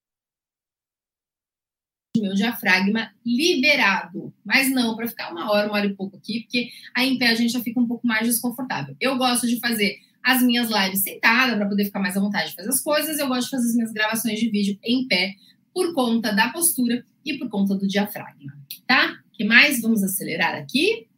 [2.16, 6.68] meu diafragma liberado, mas não para ficar uma hora, uma hora e pouco aqui, porque
[6.94, 8.94] aí em pé a gente já fica um pouco mais desconfortável.
[9.00, 12.56] Eu gosto de fazer as minhas lives sentada para poder ficar mais à vontade de
[12.56, 13.18] fazer as coisas.
[13.18, 15.34] Eu gosto de fazer as minhas gravações de vídeo em pé
[15.72, 18.52] por conta da postura e por conta do diafragma,
[18.86, 19.22] tá?
[19.32, 19.80] que mais?
[19.80, 21.08] Vamos acelerar aqui.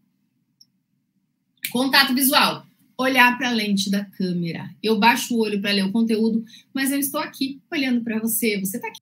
[1.70, 2.64] Contato visual.
[2.97, 4.70] Olhar para a lente da câmera.
[4.82, 8.59] Eu baixo o olho para ler o conteúdo, mas eu estou aqui olhando para você.
[8.61, 9.01] Você está aqui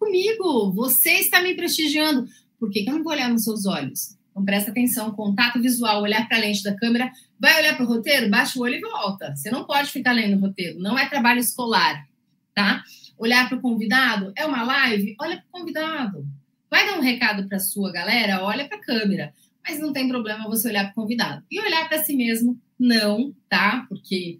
[0.00, 2.26] comigo, você está me prestigiando.
[2.58, 4.16] Por que, que eu não vou olhar nos seus olhos?
[4.30, 7.88] Então presta atenção, contato visual, olhar para a lente da câmera, vai olhar para o
[7.88, 9.36] roteiro, baixa o olho e volta.
[9.36, 12.06] Você não pode ficar lendo o roteiro, não é trabalho escolar,
[12.54, 12.82] tá?
[13.18, 16.26] Olhar para o convidado, é uma live, olha para o convidado.
[16.70, 18.42] Vai dar um recado para sua galera?
[18.42, 19.34] Olha para a câmera.
[19.66, 21.44] Mas não tem problema você olhar para o convidado.
[21.50, 23.84] E olhar para si mesmo, não, tá?
[23.88, 24.38] Porque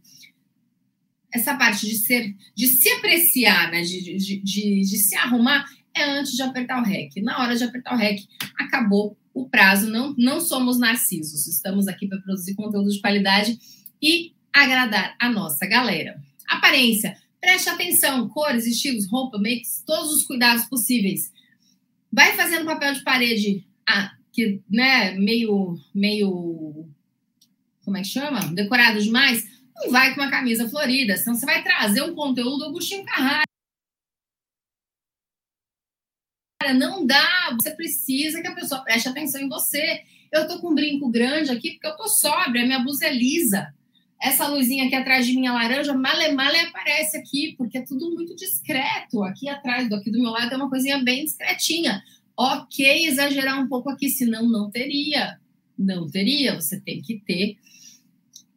[1.32, 3.82] essa parte de ser, de se apreciar, né?
[3.82, 5.64] De, de, de, de se arrumar
[5.94, 7.16] é antes de apertar o REC.
[7.22, 8.20] Na hora de apertar o REC,
[8.58, 9.90] acabou o prazo.
[9.90, 11.46] Não, não somos narcisos.
[11.46, 13.58] Estamos aqui para produzir conteúdo de qualidade
[14.02, 16.20] e agradar a nossa galera.
[16.48, 17.16] Aparência.
[17.40, 21.32] Preste atenção, cores, estilos, roupa, makes, todos os cuidados possíveis.
[22.12, 26.86] Vai fazendo papel de parede, ah, que, né, meio, meio,
[27.82, 28.40] como é que chama?
[28.52, 29.46] Decorado demais.
[29.80, 33.44] Não vai com uma camisa florida, senão você vai trazer um conteúdo Agostinho Carrara.
[36.76, 40.02] Não dá, você precisa que a pessoa preste atenção em você.
[40.30, 43.74] Eu tô com um brinco grande aqui porque eu tô sóbria, minha blusa é lisa.
[44.22, 48.36] Essa luzinha aqui atrás de minha laranja, male male aparece aqui, porque é tudo muito
[48.36, 49.24] discreto.
[49.24, 52.02] Aqui atrás, aqui do meu lado, é uma coisinha bem discretinha.
[52.36, 55.40] Ok, exagerar um pouco aqui, senão não teria.
[55.76, 56.54] Não teria.
[56.54, 57.56] Você tem que ter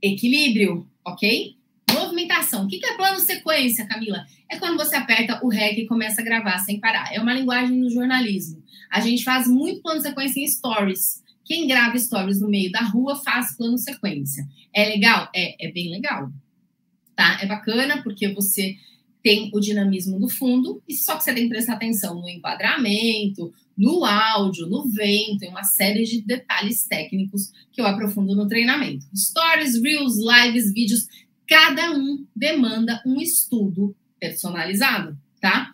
[0.02, 1.56] equilíbrio, ok?
[1.92, 2.66] Movimentação.
[2.66, 4.26] O que é plano sequência, Camila?
[4.50, 7.14] É quando você aperta o REC e começa a gravar sem parar.
[7.14, 8.64] É uma linguagem no jornalismo.
[8.92, 11.24] A gente faz muito plano sequência em stories.
[11.46, 14.48] Quem grava stories no meio da rua faz plano sequência.
[14.74, 15.30] É legal?
[15.36, 16.32] É, é bem legal.
[17.16, 17.40] Tá?
[17.42, 18.76] É bacana porque você
[19.24, 23.54] tem o dinamismo do fundo, e só que você tem que prestar atenção no enquadramento,
[23.78, 29.06] no áudio, no vento, em uma série de detalhes técnicos que eu aprofundo no treinamento.
[29.16, 31.08] Stories, reels, lives, vídeos,
[31.48, 35.74] cada um demanda um estudo personalizado, tá?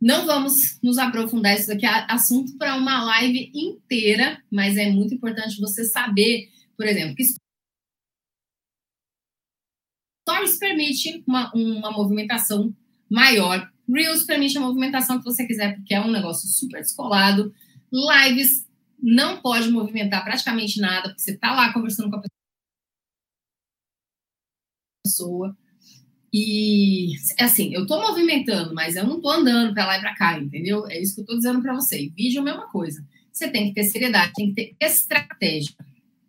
[0.00, 5.14] Não vamos nos aprofundar isso daqui, é assunto para uma live inteira, mas é muito
[5.14, 7.24] importante você saber, por exemplo, que
[10.26, 12.74] Stories permite uma, uma movimentação
[13.10, 17.52] maior, Reels permite a movimentação que você quiser, porque é um negócio super descolado.
[17.92, 18.66] Lives
[19.00, 22.22] não pode movimentar praticamente nada, porque você está lá conversando com a
[25.04, 25.56] pessoa.
[26.32, 30.38] E assim, eu tô movimentando, mas eu não tô andando para lá e para cá,
[30.38, 30.86] entendeu?
[30.88, 32.08] É isso que eu tô dizendo para você.
[32.08, 33.06] vídeo é a mesma coisa.
[33.32, 35.74] Você tem que ter seriedade, tem que ter estratégia,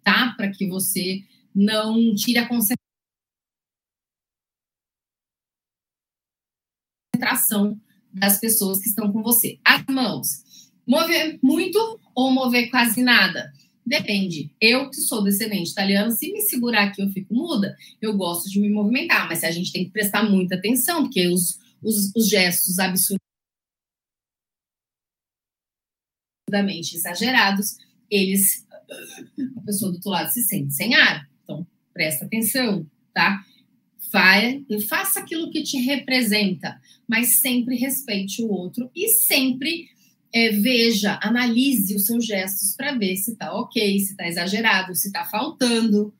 [0.04, 0.34] tá?
[0.38, 1.24] Para que você
[1.56, 2.85] não tire a concentração
[8.14, 9.60] das pessoas que estão com você.
[9.64, 10.44] As mãos.
[10.88, 13.52] Mover muito ou mover quase nada?
[13.86, 14.52] Depende.
[14.60, 18.60] Eu, que sou descendente italiano, se me segurar aqui eu fico muda, eu gosto de
[18.60, 22.80] me movimentar, mas a gente tem que prestar muita atenção, porque os, os, os gestos
[22.80, 23.20] absurdamente
[26.96, 27.78] exagerados,
[28.10, 28.66] eles.
[29.58, 31.28] A pessoa do outro lado se sente sem ar.
[31.44, 33.44] Então, presta atenção, tá?
[34.88, 39.88] Faça aquilo que te representa, mas sempre respeite o outro e sempre
[40.36, 45.08] é, veja, analise os seus gestos para ver se está ok, se está exagerado, se
[45.08, 46.14] está faltando.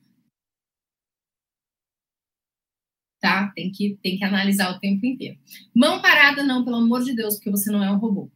[3.20, 3.52] Tá?
[3.54, 5.38] Tem que, tem que analisar o tempo inteiro.
[5.74, 8.30] Mão parada, não, pelo amor de Deus, porque você não é um robô.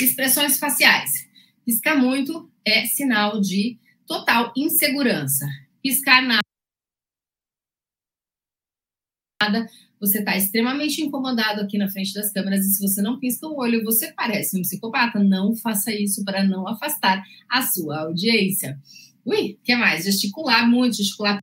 [0.00, 1.28] Expressões faciais.
[1.66, 5.46] Piscar muito é sinal de total insegurança.
[5.82, 6.22] Piscar
[9.50, 9.68] nada
[9.98, 13.58] você está extremamente incomodado aqui na frente das câmeras e se você não pisca o
[13.58, 15.18] olho, você parece um psicopata.
[15.22, 18.78] Não faça isso para não afastar a sua audiência.
[19.24, 20.04] Ui, o que mais?
[20.04, 21.40] Gesticular muito, gesticular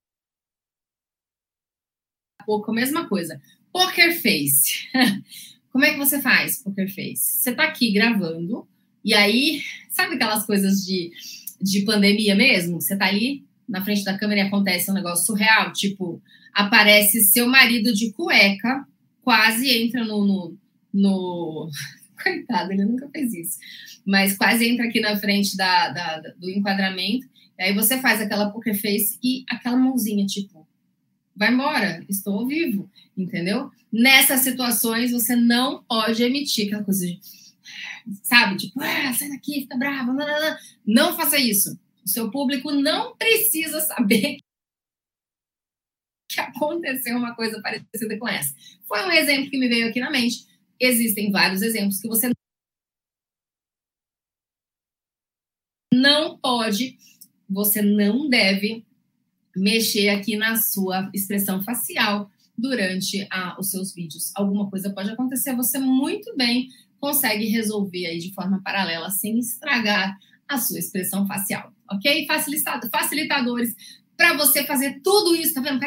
[2.45, 3.41] pouco, a mesma coisa.
[3.71, 4.87] Poker face.
[5.71, 7.39] Como é que você faz poker face?
[7.39, 8.67] Você está aqui gravando
[9.03, 11.11] e aí, sabe aquelas coisas de,
[11.59, 12.79] de pandemia mesmo?
[12.79, 16.21] Você está ali na frente da câmera e acontece um negócio surreal, tipo,
[16.53, 18.85] aparece seu marido de cueca,
[19.21, 20.57] quase entra no, no,
[20.93, 21.69] no...
[22.21, 23.57] Coitado, ele nunca fez isso.
[24.05, 27.27] Mas quase entra aqui na frente da, da, do enquadramento.
[27.59, 30.65] E aí você faz aquela poker face e aquela mãozinha, tipo,
[31.35, 33.71] vai embora, estou vivo, entendeu?
[33.91, 37.19] Nessas situações, você não pode emitir aquela coisa de,
[38.21, 40.57] sabe, tipo, ah, sai daqui, fica brava, não, não, não.
[40.85, 41.77] não faça isso.
[42.05, 44.37] O seu público não precisa saber
[46.29, 48.53] que aconteceu uma coisa parecida com essa.
[48.87, 50.45] Foi um exemplo que me veio aqui na mente.
[50.79, 52.29] Existem vários exemplos que você
[55.93, 56.97] não pode,
[57.47, 58.83] você não deve
[59.55, 64.31] mexer aqui na sua expressão facial durante a, os seus vídeos.
[64.35, 70.17] Alguma coisa pode acontecer, você muito bem consegue resolver aí de forma paralela sem estragar
[70.47, 72.27] a sua expressão facial, ok?
[72.91, 73.75] Facilitadores
[74.15, 75.79] para você fazer tudo isso, tá vendo?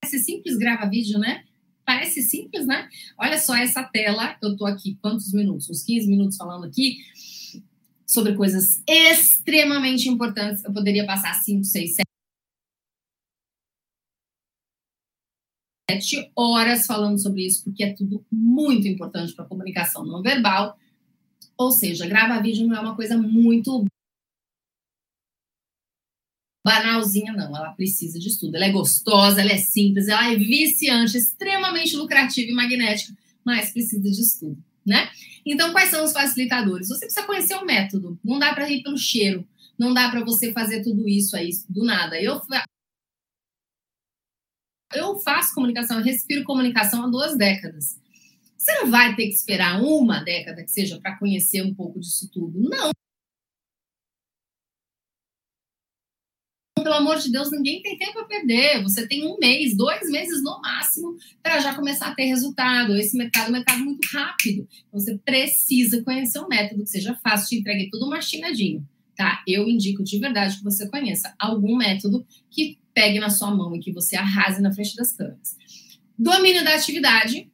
[0.00, 1.44] Parece simples grava vídeo, né?
[1.84, 2.88] Parece simples, né?
[3.18, 5.68] Olha só essa tela, eu tô aqui quantos minutos?
[5.70, 6.98] Uns 15 minutos falando aqui
[8.06, 10.64] sobre coisas extremamente importantes.
[10.64, 11.96] Eu poderia passar 5, 6,
[15.90, 20.78] 7 horas falando sobre isso, porque é tudo muito importante para a comunicação não verbal.
[21.56, 23.84] Ou seja, gravar vídeo não é uma coisa muito
[26.64, 27.56] banalzinha, não.
[27.56, 28.56] Ela precisa de estudo.
[28.56, 34.10] Ela é gostosa, ela é simples, ela é viciante, extremamente lucrativa e magnética, mas precisa
[34.10, 35.10] de estudo, né?
[35.44, 36.88] Então, quais são os facilitadores?
[36.88, 38.18] Você precisa conhecer o método.
[38.24, 39.46] Não dá para ir pelo cheiro.
[39.78, 42.20] Não dá para você fazer tudo isso aí do nada.
[42.20, 42.40] Eu
[44.94, 47.98] eu faço comunicação, eu respiro comunicação há duas décadas.
[48.62, 52.30] Você não vai ter que esperar uma década que seja para conhecer um pouco disso
[52.32, 52.60] tudo.
[52.60, 52.92] Não.
[56.80, 58.80] Pelo amor de Deus, ninguém tem tempo a perder.
[58.84, 62.96] Você tem um mês, dois meses no máximo, para já começar a ter resultado.
[62.96, 64.68] Esse mercado é um mercado muito rápido.
[64.92, 68.88] Você precisa conhecer um método que seja fácil, te entregue tudo mastinadinho.
[69.16, 69.42] Tá?
[69.44, 73.80] Eu indico de verdade que você conheça algum método que pegue na sua mão e
[73.80, 75.56] que você arrase na frente das câmeras.
[76.16, 77.50] Domínio da atividade,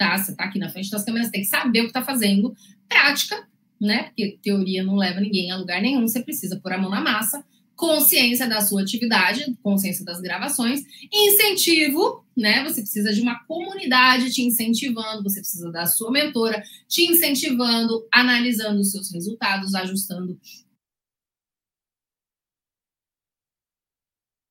[0.00, 0.16] tá?
[0.16, 2.56] Você tá aqui na frente das câmeras, tem que saber o que está fazendo.
[2.88, 3.46] Prática,
[3.78, 4.04] né?
[4.04, 7.44] Porque teoria não leva ninguém a lugar nenhum, você precisa pôr a mão na massa.
[7.76, 10.82] Consciência da sua atividade, consciência das gravações,
[11.12, 12.64] incentivo, né?
[12.64, 18.80] Você precisa de uma comunidade te incentivando, você precisa da sua mentora te incentivando, analisando
[18.80, 20.38] os seus resultados, ajustando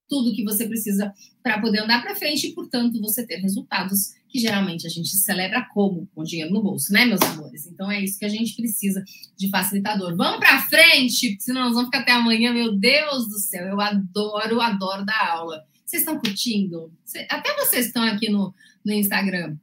[0.08, 4.40] tudo que você precisa para poder andar para frente e, portanto, você ter resultados que
[4.40, 6.08] geralmente a gente celebra como?
[6.14, 7.66] Com dinheiro no bolso, né, meus amores?
[7.66, 9.04] Então é isso que a gente precisa
[9.36, 10.16] de facilitador.
[10.16, 12.54] Vamos para frente, senão nós vamos ficar até amanhã.
[12.54, 15.66] Meu Deus do céu, eu adoro, adoro dar aula.
[15.84, 16.94] Vocês estão curtindo?
[17.30, 18.54] Até vocês estão aqui no,
[18.86, 19.58] no Instagram.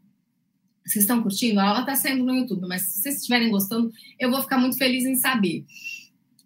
[0.85, 1.61] Vocês estão curtindo?
[1.61, 4.77] A aula está saindo no YouTube, mas se vocês estiverem gostando, eu vou ficar muito
[4.77, 5.65] feliz em saber.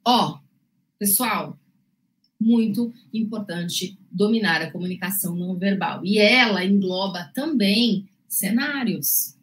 [0.05, 0.39] Ó,
[0.99, 1.59] pessoal,
[2.39, 6.05] muito importante dominar a comunicação não verbal.
[6.05, 9.37] E ela engloba também cenários.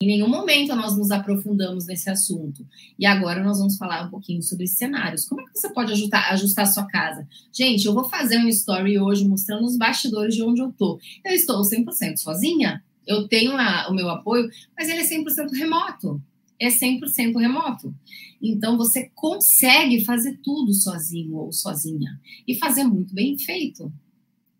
[0.00, 2.66] Em nenhum momento nós nos aprofundamos nesse assunto.
[2.98, 5.24] E agora nós vamos falar um pouquinho sobre cenários.
[5.24, 7.26] Como é que você pode ajustar, ajustar a sua casa?
[7.50, 11.00] Gente, eu vou fazer um story hoje mostrando os bastidores de onde eu tô.
[11.24, 12.84] Eu estou 100% sozinha.
[13.06, 16.22] Eu tenho a, o meu apoio, mas ele é 100% remoto
[16.58, 17.94] é 100% remoto.
[18.40, 23.92] Então, você consegue fazer tudo sozinho ou sozinha e fazer muito bem feito,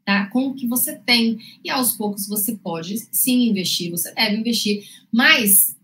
[0.06, 0.26] tá?
[0.28, 1.38] Com o que você tem.
[1.62, 5.76] E aos poucos você pode sim investir, você deve investir, mas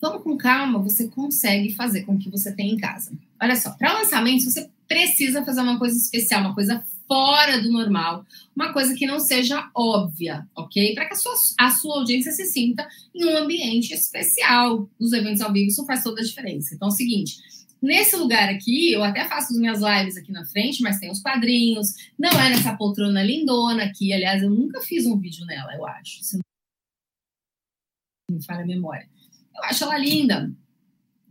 [0.00, 3.12] vamos com calma, você consegue fazer com o que você tem em casa.
[3.40, 8.26] Olha só, para lançamento, você precisa fazer uma coisa especial, uma coisa fora do normal,
[8.54, 10.92] uma coisa que não seja óbvia, ok?
[10.94, 14.88] Para que a sua, a sua audiência se sinta em um ambiente especial.
[14.98, 16.74] Os eventos ao vivo, isso faz toda a diferença.
[16.74, 17.36] Então é o seguinte.
[17.86, 21.20] Nesse lugar aqui, eu até faço as minhas lives aqui na frente, mas tem os
[21.20, 21.94] quadrinhos.
[22.18, 24.12] Não é nessa poltrona lindona aqui.
[24.12, 26.24] Aliás, eu nunca fiz um vídeo nela, eu acho.
[26.24, 26.36] Se
[28.28, 29.08] não me falha a memória.
[29.54, 30.52] Eu acho ela linda.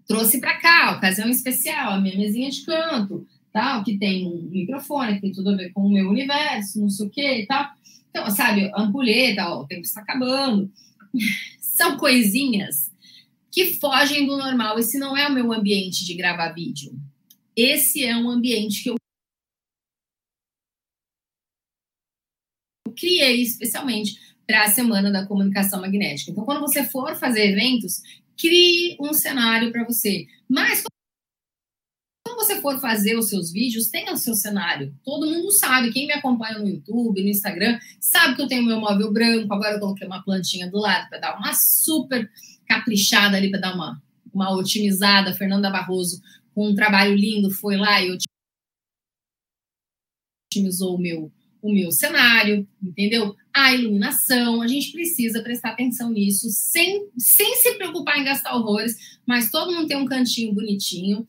[0.07, 5.15] Trouxe para cá, ocasião especial, a minha mesinha de canto tal, que tem um microfone,
[5.15, 7.69] que tem tudo a ver com o meu universo, não sei o que e tal.
[8.09, 10.71] Então, sabe, ampulheta, ó, o tempo está acabando.
[11.59, 12.84] São coisinhas
[13.55, 14.77] que fogem do normal.
[14.77, 16.91] Esse não é o meu ambiente de gravar vídeo.
[17.55, 18.95] Esse é um ambiente que eu
[22.97, 26.31] criei especialmente para a Semana da Comunicação Magnética.
[26.31, 28.01] Então, quando você for fazer eventos,
[28.37, 30.27] crie um cenário para você.
[30.49, 30.83] Mas
[32.45, 34.93] você for fazer os seus vídeos, tenha o seu cenário.
[35.03, 38.79] Todo mundo sabe, quem me acompanha no YouTube, no Instagram, sabe que eu tenho meu
[38.79, 39.51] móvel branco.
[39.53, 42.29] Agora eu coloquei uma plantinha do lado para dar uma super
[42.67, 44.01] caprichada ali, para dar uma,
[44.33, 45.33] uma otimizada.
[45.33, 46.21] Fernanda Barroso,
[46.53, 48.15] com um trabalho lindo, foi lá e
[50.53, 51.31] otimizou o meu,
[51.61, 53.35] o meu cenário, entendeu?
[53.53, 59.17] A iluminação, a gente precisa prestar atenção nisso, sem, sem se preocupar em gastar horrores,
[59.27, 61.25] mas todo mundo tem um cantinho bonitinho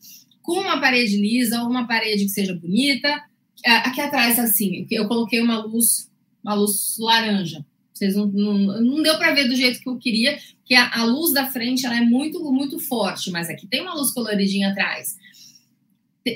[0.47, 3.21] com uma parede lisa ou uma parede que seja bonita.
[3.65, 6.09] É, aqui atrás, assim, eu coloquei uma luz,
[6.41, 7.65] uma luz laranja.
[7.93, 11.03] Vocês não, não, não deu para ver do jeito que eu queria, que a, a,
[11.03, 15.17] luz da frente ela é muito, muito forte, mas aqui tem uma luz coloridinha atrás.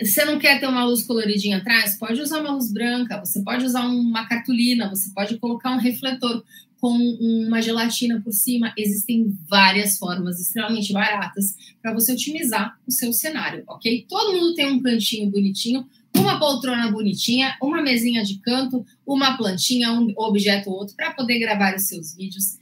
[0.03, 1.97] Você não quer ter uma luz coloridinha atrás?
[1.97, 6.43] Pode usar uma luz branca, você pode usar uma cartolina, você pode colocar um refletor
[6.81, 8.73] com uma gelatina por cima.
[8.75, 14.05] Existem várias formas extremamente baratas para você otimizar o seu cenário, ok?
[14.09, 19.93] Todo mundo tem um cantinho bonitinho uma poltrona bonitinha, uma mesinha de canto, uma plantinha,
[19.93, 22.57] um objeto ou outro para poder gravar os seus vídeos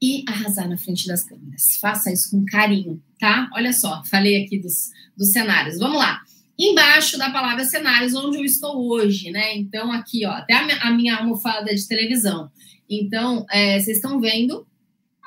[0.00, 1.62] e arrasar na frente das câmeras.
[1.80, 3.48] Faça isso com carinho, tá?
[3.54, 5.78] Olha só, falei aqui dos, dos cenários.
[5.78, 6.20] Vamos lá.
[6.58, 9.56] Embaixo da palavra cenários, onde eu estou hoje, né?
[9.56, 12.50] Então, aqui, ó, até a minha almofada de televisão.
[12.88, 14.66] Então, é, vocês estão vendo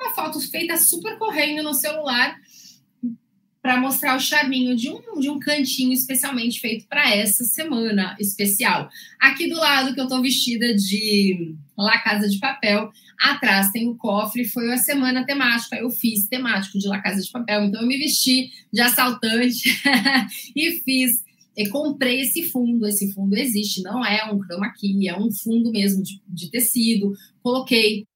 [0.00, 2.36] uma foto feita super correndo no celular
[3.68, 8.88] para mostrar o charminho de um, de um cantinho especialmente feito para essa semana especial.
[9.20, 12.90] Aqui do lado que eu estou vestida de La Casa de Papel,
[13.20, 17.30] atrás tem o cofre, foi a semana temática, eu fiz temático de La Casa de
[17.30, 19.68] Papel, então eu me vesti de assaltante
[20.56, 21.22] e fiz
[21.54, 22.86] e comprei esse fundo.
[22.86, 27.12] Esse fundo existe, não é um chroma key, é um fundo mesmo de, de tecido.
[27.42, 28.06] Coloquei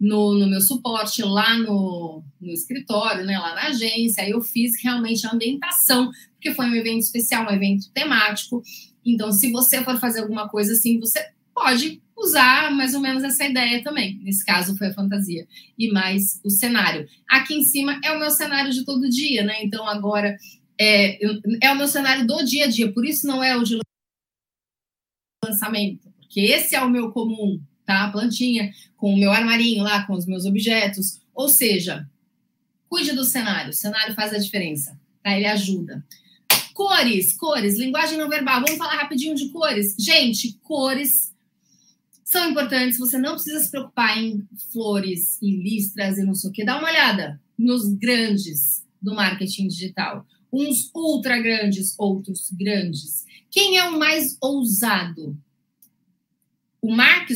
[0.00, 4.22] no, no meu suporte lá no, no escritório, né, lá na agência.
[4.22, 8.62] Aí eu fiz realmente a ambientação, porque foi um evento especial, um evento temático.
[9.04, 11.24] Então, se você for fazer alguma coisa assim, você
[11.54, 14.20] pode usar mais ou menos essa ideia também.
[14.22, 15.46] Nesse caso, foi a fantasia
[15.78, 17.06] e mais o cenário.
[17.28, 19.62] Aqui em cima é o meu cenário de todo dia, né?
[19.62, 20.36] Então, agora
[20.78, 21.18] é,
[21.62, 23.78] é o meu cenário do dia a dia, por isso não é o de
[25.44, 28.04] lançamento, porque esse é o meu comum, tá?
[28.04, 31.20] A plantinha, com o meu armarinho lá, com os meus objetos.
[31.34, 32.08] Ou seja,
[32.88, 33.70] cuide do cenário.
[33.70, 35.36] O cenário faz a diferença, tá?
[35.36, 36.04] Ele ajuda.
[36.72, 38.60] Cores, cores, linguagem não verbal.
[38.60, 39.94] Vamos falar rapidinho de cores.
[39.98, 41.32] Gente, cores
[42.24, 42.98] são importantes.
[42.98, 46.64] Você não precisa se preocupar em flores e listras e não sei o que.
[46.64, 50.26] Dá uma olhada nos grandes do marketing digital.
[50.52, 53.24] Uns ultra grandes, outros grandes.
[53.50, 55.36] Quem é o mais ousado?
[56.80, 57.30] O Mark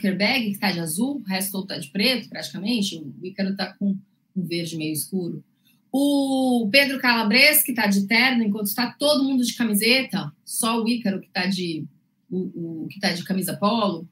[0.00, 2.96] Zuckerberg, que está de azul, o resto todo está de preto, praticamente.
[2.96, 3.96] O Ícaro está com
[4.34, 5.44] um verde meio escuro.
[5.92, 10.88] O Pedro Calabres, que está de terno, enquanto está todo mundo de camiseta, só o
[10.88, 11.84] Ícaro que está de,
[12.30, 14.08] o, o, que tá de camisa polo.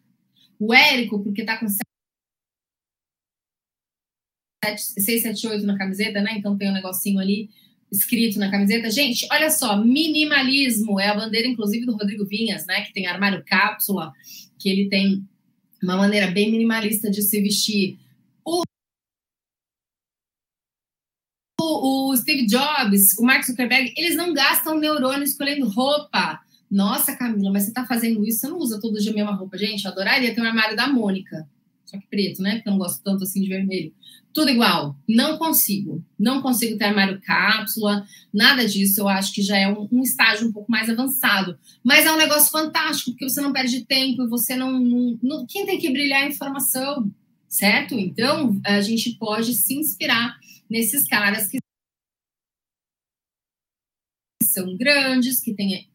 [0.58, 1.66] O Érico, porque está com
[4.76, 6.34] 678 na camiseta, né?
[6.36, 7.48] Então tem um negocinho ali
[7.90, 8.90] escrito na camiseta.
[8.90, 12.82] Gente, olha só, minimalismo é a bandeira, inclusive, do Rodrigo Vinhas, né?
[12.82, 14.12] Que tem armário cápsula,
[14.58, 15.24] que ele tem
[15.82, 17.98] uma maneira bem minimalista de se vestir.
[18.44, 18.62] O,
[21.60, 26.40] o, o Steve Jobs, o Mark Zuckerberg, eles não gastam neurônio escolhendo roupa.
[26.70, 29.56] Nossa, Camila, mas você tá fazendo isso, você não usa todo dia a mesma roupa.
[29.56, 31.48] Gente, eu adoraria ter um armário da Mônica.
[31.88, 32.56] Só que preto, né?
[32.56, 33.94] Porque eu não gosto tanto assim de vermelho.
[34.34, 34.94] Tudo igual.
[35.08, 36.04] Não consigo.
[36.18, 39.00] Não consigo ter armário cápsula, nada disso.
[39.00, 41.58] Eu acho que já é um, um estágio um pouco mais avançado.
[41.82, 45.46] Mas é um negócio fantástico, porque você não perde tempo e você não, não, não.
[45.46, 47.10] Quem tem que brilhar é a informação,
[47.48, 47.94] certo?
[47.94, 51.56] Então, a gente pode se inspirar nesses caras que
[54.42, 55.88] são grandes, que têm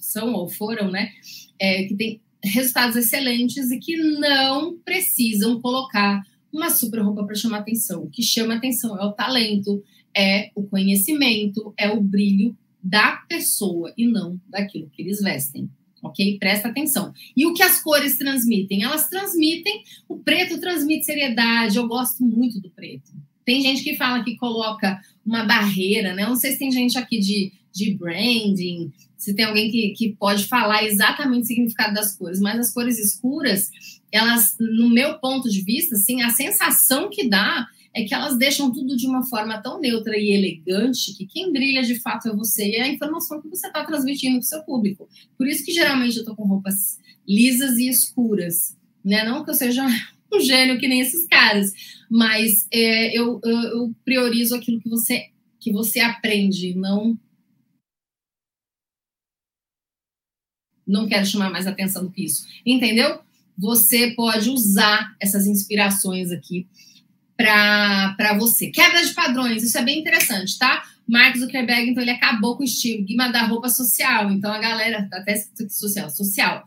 [0.00, 1.12] são ou foram, né,
[1.58, 6.22] é, que tem resultados excelentes e que não precisam colocar
[6.52, 8.02] uma super roupa para chamar atenção.
[8.02, 9.82] O que chama atenção é o talento,
[10.16, 15.68] é o conhecimento, é o brilho da pessoa e não daquilo que eles vestem.
[16.02, 16.38] Ok?
[16.38, 17.12] Presta atenção.
[17.36, 18.84] E o que as cores transmitem?
[18.84, 21.76] Elas transmitem, o preto transmite seriedade.
[21.76, 23.12] Eu gosto muito do preto.
[23.46, 26.26] Tem gente que fala que coloca uma barreira, né?
[26.26, 30.44] não sei se tem gente aqui de, de branding, se tem alguém que, que pode
[30.46, 33.70] falar exatamente o significado das cores, mas as cores escuras,
[34.10, 38.70] elas, no meu ponto de vista, assim, a sensação que dá é que elas deixam
[38.70, 42.68] tudo de uma forma tão neutra e elegante que quem brilha de fato é você
[42.68, 45.08] e é a informação que você está transmitindo para o seu público.
[45.38, 49.24] Por isso que geralmente eu estou com roupas lisas e escuras, né?
[49.24, 49.86] Não que eu seja
[50.32, 51.72] um gênio que nem esses caras,
[52.10, 57.18] mas é, eu, eu, eu priorizo aquilo que você que você aprende, não
[60.86, 62.46] não quero chamar mais atenção do que isso.
[62.64, 63.18] Entendeu?
[63.58, 66.66] Você pode usar essas inspirações aqui
[67.36, 68.70] para você.
[68.70, 70.84] Quebra de padrões, isso é bem interessante, tá?
[71.06, 74.30] Mark Zuckerberg, então, ele acabou com o estigma da roupa social.
[74.30, 75.36] Então, a galera, tá até
[75.68, 76.64] social, social.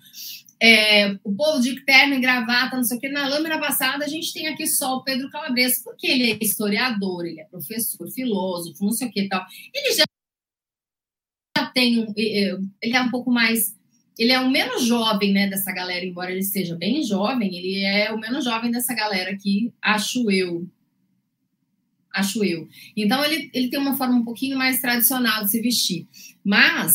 [0.61, 3.10] É, o povo de terno e gravata, não sei o que.
[3.10, 7.26] Na lâmina passada, a gente tem aqui só o Pedro Calabres, porque ele é historiador,
[7.26, 9.45] ele é professor, filósofo, não sei o que e tal.
[9.73, 10.06] Ele já
[11.73, 13.77] tem um, ele é um pouco mais
[14.19, 18.11] ele é o menos jovem, né, dessa galera, embora ele seja bem jovem, ele é
[18.11, 20.68] o menos jovem dessa galera aqui, acho eu.
[22.14, 22.68] Acho eu.
[22.98, 26.06] Então, ele, ele tem uma forma um pouquinho mais tradicional de se vestir.
[26.44, 26.94] Mas,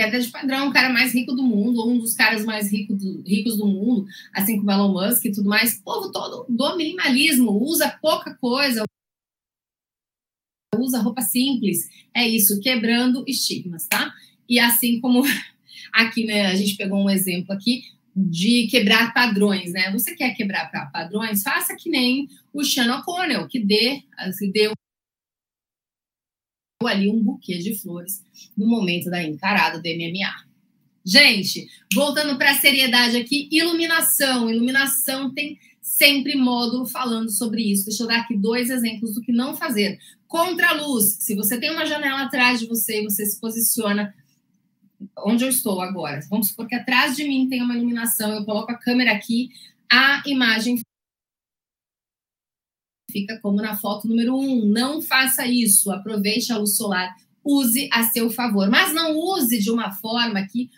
[0.00, 2.94] queda de padrão, o cara mais rico do mundo, ou um dos caras mais rico
[2.94, 6.76] do, ricos do mundo, assim como Elon Musk e tudo mais, o povo todo do
[6.76, 8.82] minimalismo, usa pouca coisa,
[10.78, 11.90] usa roupa simples.
[12.14, 14.10] É isso, quebrando estigmas, tá?
[14.48, 15.22] E assim como
[15.92, 17.82] aqui, né, a gente pegou um exemplo aqui
[18.16, 19.92] de quebrar padrões, né?
[19.92, 21.42] Você quer quebrar padrões?
[21.42, 24.02] Faça que nem o Sean O'Connell, que dê,
[24.38, 24.72] que deu
[26.86, 28.22] ali um buquê de flores
[28.56, 30.50] no momento da encarada do MMA.
[31.04, 34.50] Gente, voltando para a seriedade aqui, iluminação.
[34.50, 37.86] Iluminação tem sempre módulo falando sobre isso.
[37.86, 39.98] Deixa eu dar aqui dois exemplos do que não fazer.
[40.26, 41.16] Contra a luz.
[41.20, 44.14] Se você tem uma janela atrás de você e você se posiciona
[45.18, 48.70] onde eu estou agora, vamos supor que atrás de mim tem uma iluminação, eu coloco
[48.70, 49.48] a câmera aqui,
[49.90, 50.78] a imagem
[53.10, 54.66] fica como na foto número um.
[54.66, 55.90] Não faça isso.
[55.90, 57.14] Aproveite a luz solar,
[57.44, 60.70] use a seu favor, mas não use de uma forma que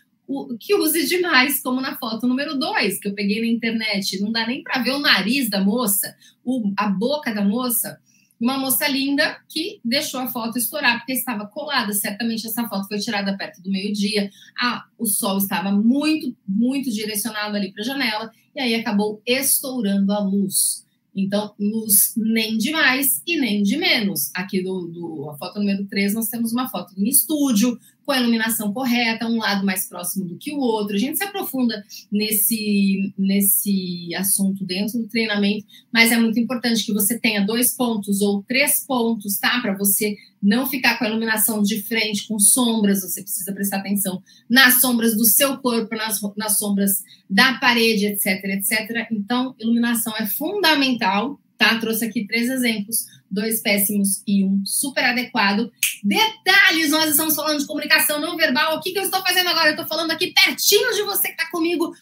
[0.59, 4.21] que use demais, como na foto número 2, que eu peguei na internet.
[4.21, 7.99] Não dá nem para ver o nariz da moça, o, a boca da moça.
[8.41, 11.93] Uma moça linda que deixou a foto estourar porque estava colada.
[11.93, 14.31] Certamente essa foto foi tirada perto do meio-dia.
[14.61, 20.13] Ah, o sol estava muito, muito direcionado ali para a janela e aí acabou estourando
[20.13, 20.82] a luz.
[21.15, 24.31] Então, luz nem de mais e nem de menos.
[24.35, 28.21] Aqui do, do a foto número 3, nós temos uma foto em estúdio, com a
[28.21, 30.97] iluminação correta, um lado mais próximo do que o outro.
[30.97, 36.93] A gente se aprofunda nesse, nesse assunto dentro do treinamento, mas é muito importante que
[36.93, 39.61] você tenha dois pontos ou três pontos, tá?
[39.61, 44.21] Para você não ficar com a iluminação de frente, com sombras, você precisa prestar atenção
[44.51, 49.07] nas sombras do seu corpo, nas, nas sombras da parede, etc, etc.
[49.13, 51.79] Então, iluminação é fundamental, tá?
[51.79, 55.71] Trouxe aqui três exemplos, dois péssimos e um super adequado.
[56.03, 58.77] Detalhes, nós estamos falando de comunicação não verbal.
[58.77, 59.69] O que, que eu estou fazendo agora?
[59.69, 61.95] Eu estou falando aqui pertinho de você que está comigo,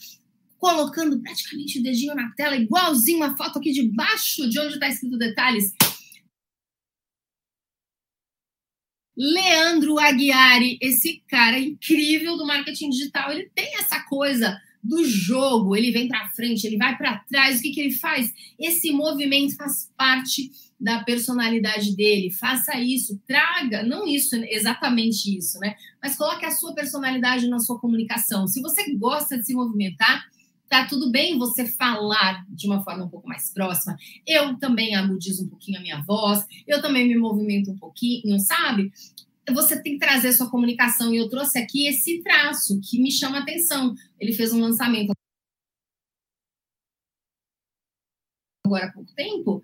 [0.56, 4.88] colocando praticamente o dedinho na tela, igualzinho a foto aqui de baixo de onde está
[4.88, 5.74] escrito detalhes.
[9.14, 15.90] Leandro Aguiari, esse cara incrível do marketing digital, ele tem essa coisa do jogo, ele
[15.90, 18.32] vem para frente, ele vai para trás, o que, que ele faz?
[18.58, 20.50] Esse movimento faz parte
[20.80, 25.74] da personalidade dele, faça isso, traga, não isso, exatamente isso, né?
[26.02, 28.46] Mas coloque a sua personalidade na sua comunicação.
[28.46, 30.24] Se você gosta de se movimentar,
[30.70, 33.96] tá tudo bem você falar de uma forma um pouco mais próxima.
[34.26, 38.90] Eu também amudizo um pouquinho a minha voz, eu também me movimento um pouquinho, sabe?
[39.52, 41.12] Você tem que trazer sua comunicação.
[41.12, 43.94] E eu trouxe aqui esse traço que me chama atenção.
[44.18, 45.12] Ele fez um lançamento
[48.64, 49.60] agora há pouco tempo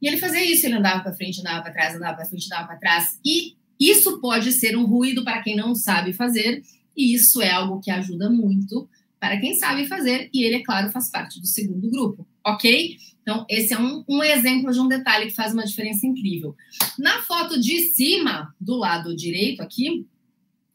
[0.00, 2.68] e ele fazia isso, ele andava para frente, andava para trás, andava para frente, andava
[2.68, 3.18] para trás.
[3.24, 6.62] E isso pode ser um ruído para quem não sabe fazer,
[6.96, 8.88] e isso é algo que ajuda muito
[9.18, 12.96] para quem sabe fazer, e ele, é claro, faz parte do segundo grupo, ok?
[13.22, 16.54] Então, esse é um, um exemplo de um detalhe que faz uma diferença incrível.
[16.98, 20.06] Na foto de cima, do lado direito aqui,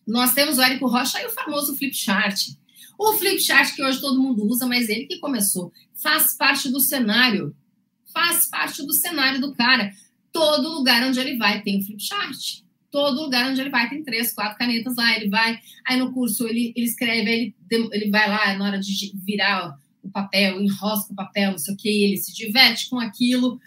[0.06, 2.49] nós temos o Érico Rocha e o famoso flip chart.
[2.99, 6.80] O flip chart que hoje todo mundo usa, mas ele que começou, faz parte do
[6.80, 7.56] cenário
[8.14, 9.91] faz parte do cenário do cara.
[10.31, 12.61] Todo lugar onde ele vai tem o flip chart.
[12.89, 15.15] Todo lugar onde ele vai tem três, quatro canetas lá.
[15.15, 19.11] Ele vai, aí no curso ele, ele escreve, ele, ele vai lá na hora de
[19.26, 23.60] virar o papel, enrosca o papel, não sei o que, ele se diverte com aquilo.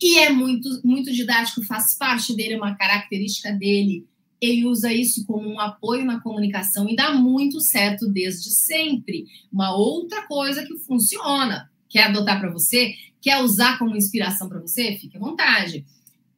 [0.00, 4.06] E é muito, muito didático, faz parte dele, é uma característica dele.
[4.40, 9.26] Ele usa isso como um apoio na comunicação e dá muito certo desde sempre.
[9.52, 14.98] Uma outra coisa que funciona, quer adotar para você, quer usar como inspiração para você,
[15.00, 15.86] fique à vontade.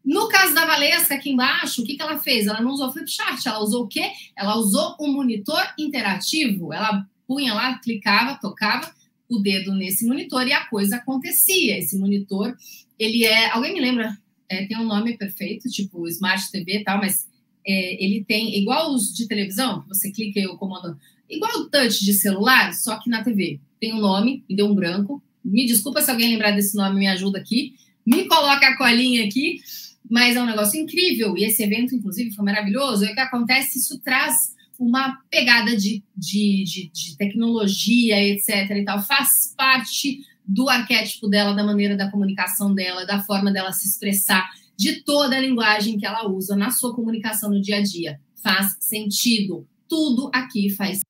[0.05, 2.47] No caso da Valesca, aqui embaixo, o que, que ela fez?
[2.47, 4.13] Ela não usou flipchart, ela usou o quê?
[4.37, 6.73] Ela usou um monitor interativo.
[6.73, 8.95] Ela punha lá, clicava, tocava
[9.29, 11.79] o dedo nesse monitor e a coisa acontecia.
[11.79, 12.57] Esse monitor,
[12.99, 13.51] ele é.
[13.51, 14.17] Alguém me lembra?
[14.49, 17.27] É, tem um nome perfeito, tipo Smart TV e tal, mas
[17.67, 20.97] é, ele tem, igual os de televisão, você clica e o comando.
[21.29, 23.59] Igual o touch de celular, só que na TV.
[23.81, 27.07] Tem um nome, me deu um branco, me desculpa se alguém lembrar desse nome, me
[27.09, 27.75] ajuda aqui.
[28.07, 29.61] Me coloca a colinha aqui,
[30.09, 31.37] mas é um negócio incrível.
[31.37, 33.05] E esse evento, inclusive, foi maravilhoso.
[33.05, 33.79] E o que acontece?
[33.79, 38.71] Isso traz uma pegada de, de, de, de tecnologia, etc.
[38.71, 39.03] e tal.
[39.03, 44.49] Faz parte do arquétipo dela, da maneira da comunicação dela, da forma dela se expressar,
[44.77, 48.21] de toda a linguagem que ela usa na sua comunicação no dia a dia.
[48.43, 49.67] Faz sentido.
[49.89, 51.01] Tudo aqui faz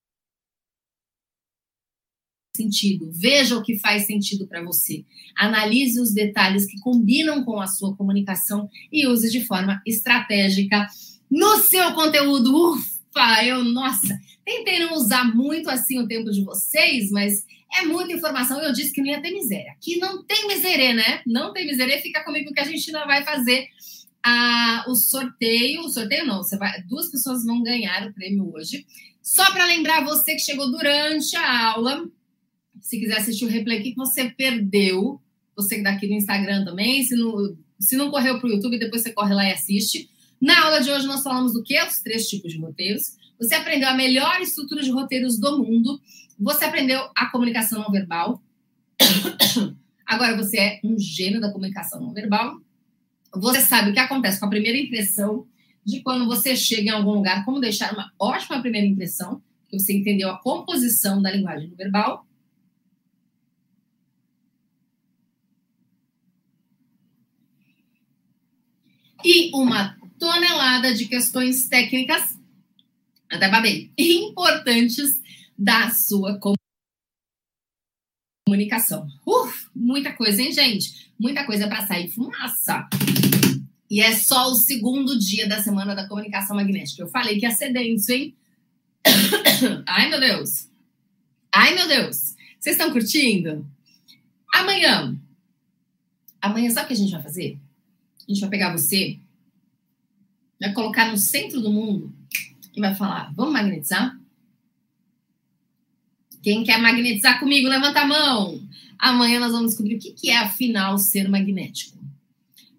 [2.56, 3.10] sentido.
[3.12, 5.04] Veja o que faz sentido para você.
[5.36, 10.86] Analise os detalhes que combinam com a sua comunicação e use de forma estratégica
[11.30, 12.72] no seu conteúdo.
[12.72, 12.95] Ufa,
[13.44, 17.44] eu, nossa, tentei não usar muito assim o tempo de vocês, mas
[17.78, 18.60] é muita informação.
[18.60, 19.72] Eu disse que não ia ter miséria.
[19.72, 21.22] Aqui não tem miséria, né?
[21.26, 22.00] Não tem miséria.
[22.00, 23.66] Fica comigo que a gente não vai fazer
[24.22, 25.82] a, o sorteio.
[25.82, 28.86] O sorteio não, você vai, duas pessoas vão ganhar o prêmio hoje.
[29.22, 32.08] Só para lembrar você que chegou durante a aula,
[32.80, 35.20] se quiser assistir o replay, o que você perdeu?
[35.56, 39.02] Você que daqui no Instagram também, se não, se não correu para o YouTube, depois
[39.02, 40.08] você corre lá e assiste.
[40.40, 41.80] Na aula de hoje nós falamos do que?
[41.82, 43.16] Os três tipos de roteiros.
[43.38, 46.00] Você aprendeu a melhor estrutura de roteiros do mundo.
[46.38, 48.42] Você aprendeu a comunicação não verbal.
[50.06, 52.60] Agora você é um gênio da comunicação não verbal.
[53.34, 55.46] Você sabe o que acontece com a primeira impressão
[55.84, 59.96] de quando você chega em algum lugar, como deixar uma ótima primeira impressão, que você
[59.96, 62.26] entendeu a composição da linguagem não verbal.
[69.24, 72.36] E uma tonelada de questões técnicas,
[73.30, 75.20] até babei, importantes
[75.58, 76.38] da sua
[78.46, 79.08] comunicação.
[79.26, 81.10] Uf, muita coisa, hein, gente?
[81.18, 82.88] Muita coisa para sair fumaça.
[83.90, 87.02] E é só o segundo dia da semana da comunicação magnética.
[87.02, 88.34] Eu falei que ia ser denso, hein?
[89.86, 90.68] Ai, meu Deus.
[91.52, 92.34] Ai, meu Deus.
[92.58, 93.66] Vocês estão curtindo?
[94.52, 95.16] Amanhã.
[96.40, 97.58] Amanhã, sabe o que a gente vai fazer?
[98.28, 99.18] A gente vai pegar você,
[100.60, 102.12] vai colocar no centro do mundo
[102.74, 104.18] e vai falar: vamos magnetizar?
[106.42, 108.60] Quem quer magnetizar comigo, levanta a mão.
[108.98, 111.96] Amanhã nós vamos descobrir o que é, afinal, ser magnético.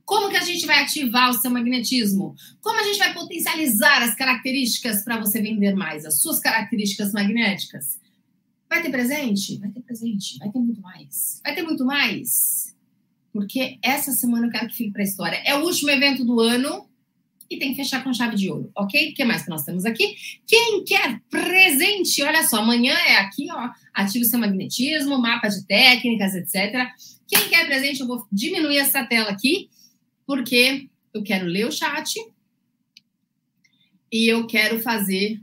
[0.06, 2.34] Como que a gente vai ativar o seu magnetismo?
[2.62, 8.00] Como a gente vai potencializar as características para você vender mais, as suas características magnéticas?
[8.70, 9.58] Vai ter presente?
[9.58, 10.40] Vai ter presente.
[10.40, 11.42] Vai ter muito mais.
[11.44, 12.74] Vai ter muito mais.
[13.34, 15.42] Porque essa semana eu quero que fique para a história.
[15.46, 16.87] É o último evento do ano
[17.50, 19.12] e tem que fechar com chave de ouro, ok?
[19.12, 20.16] O que mais que nós temos aqui?
[20.46, 22.22] Quem quer presente?
[22.24, 26.88] Olha só, amanhã é aqui, ó, ative seu magnetismo, mapa de técnicas, etc.
[27.28, 29.70] Quem quer presente, eu vou diminuir essa tela aqui,
[30.26, 32.16] porque eu quero ler o chat
[34.12, 35.42] e eu quero fazer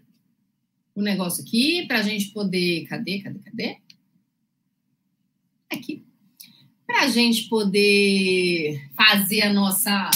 [0.95, 2.87] o um negócio aqui para a gente poder.
[2.87, 3.77] Cadê, cadê, cadê?
[5.71, 6.05] Aqui.
[6.87, 10.11] Para a gente poder fazer a nossa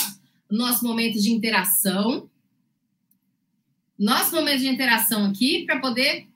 [0.57, 2.29] nosso momento de interação.
[3.99, 6.27] Nosso momento de interação aqui para poder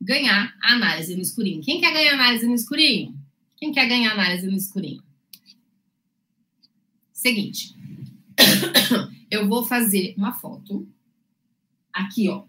[0.00, 1.62] ganhar a análise no escurinho.
[1.62, 3.14] Quem quer ganhar análise no escurinho?
[3.56, 5.02] Quem quer ganhar análise no escurinho?
[7.12, 7.74] Seguinte.
[9.30, 10.86] Eu vou fazer uma foto
[11.92, 12.44] aqui, ó.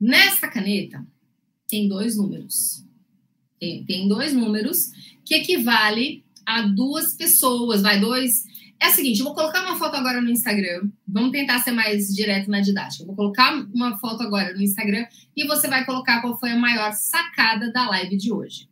[0.00, 1.06] Nessa caneta
[1.68, 2.84] tem dois números.
[3.60, 4.90] Tem, tem dois números
[5.24, 8.44] que equivale a duas pessoas, vai dois
[8.82, 10.90] é o seguinte, eu vou colocar uma foto agora no Instagram.
[11.06, 13.04] Vamos tentar ser mais direto na didática.
[13.04, 15.06] Eu vou colocar uma foto agora no Instagram
[15.36, 18.68] e você vai colocar qual foi a maior sacada da live de hoje.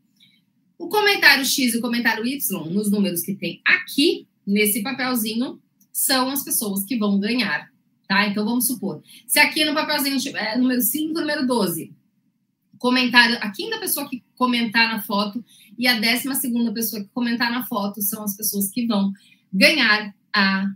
[0.76, 5.60] O comentário X e o comentário Y, nos números que tem aqui, nesse papelzinho,
[5.92, 7.70] são as pessoas que vão ganhar,
[8.08, 8.26] tá?
[8.26, 11.92] Então vamos supor, se aqui no papelzinho tiver número 5, número 12,
[12.78, 15.44] comentário, a quinta pessoa que comentar na foto
[15.78, 19.12] e a décima segunda pessoa que comentar na foto são as pessoas que vão
[19.52, 20.72] ganhar a,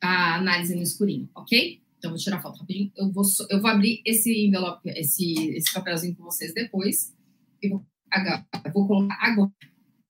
[0.00, 1.80] a análise no escurinho, ok?
[1.98, 2.92] Então, vou tirar a foto rapidinho.
[2.96, 7.14] Eu vou, eu vou abrir esse envelope, esse, esse papelzinho com vocês depois.
[7.60, 9.50] E vou, agora, vou colocar agora.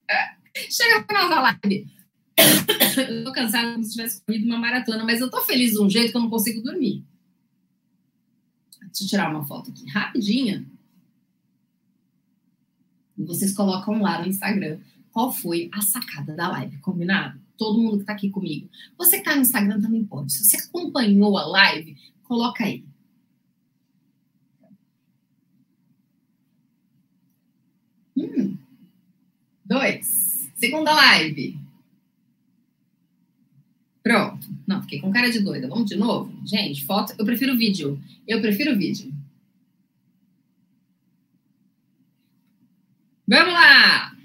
[0.70, 1.86] Chega no final da live.
[3.08, 5.88] eu tô cansada como se tivesse corrido uma maratona, mas eu tô feliz de um
[5.88, 7.04] jeito que eu não consigo dormir.
[8.80, 10.66] Deixa eu tirar uma foto aqui rapidinha.
[13.16, 14.78] E vocês colocam lá no Instagram
[15.10, 17.40] qual foi a sacada da live, combinado?
[17.58, 18.68] Todo mundo que está aqui comigo.
[18.96, 20.32] Você que está no Instagram também pode.
[20.32, 22.84] Se você acompanhou a live, coloca aí.
[28.16, 28.56] Hum.
[29.64, 30.50] Dois.
[30.54, 31.58] Segunda live.
[34.02, 34.48] Pronto.
[34.66, 35.68] Não, fiquei com cara de doida.
[35.68, 36.32] Vamos de novo?
[36.46, 37.14] Gente, foto.
[37.18, 38.00] Eu prefiro vídeo.
[38.26, 39.12] Eu prefiro vídeo.
[43.26, 44.17] Vamos lá!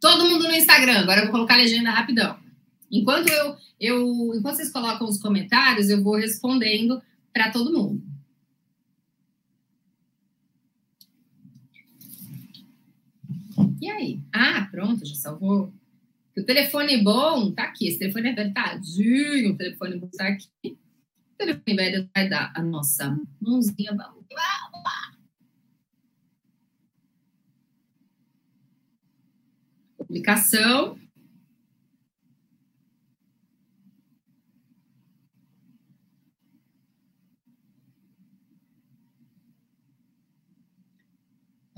[0.00, 1.00] Todo mundo no Instagram.
[1.00, 2.38] Agora eu vou colocar a legenda rapidão.
[2.90, 7.02] Enquanto eu, eu, enquanto vocês colocam os comentários, eu vou respondendo
[7.32, 8.02] para todo mundo.
[13.80, 14.20] E aí?
[14.32, 15.72] Ah, pronto, já salvou.
[16.36, 17.88] O telefone bom tá aqui.
[17.88, 19.52] Esse telefone é verdadinho.
[19.52, 20.48] O telefone bom tá aqui.
[20.64, 23.94] O telefone velho vai dar a nossa mãozinha.
[23.94, 25.15] Vamos lá.
[30.06, 30.98] publicação.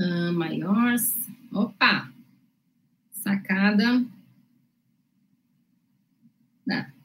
[0.00, 0.94] Ah, maior.
[1.52, 2.12] Opa!
[3.10, 4.04] Sacada.
[6.66, 6.97] Não.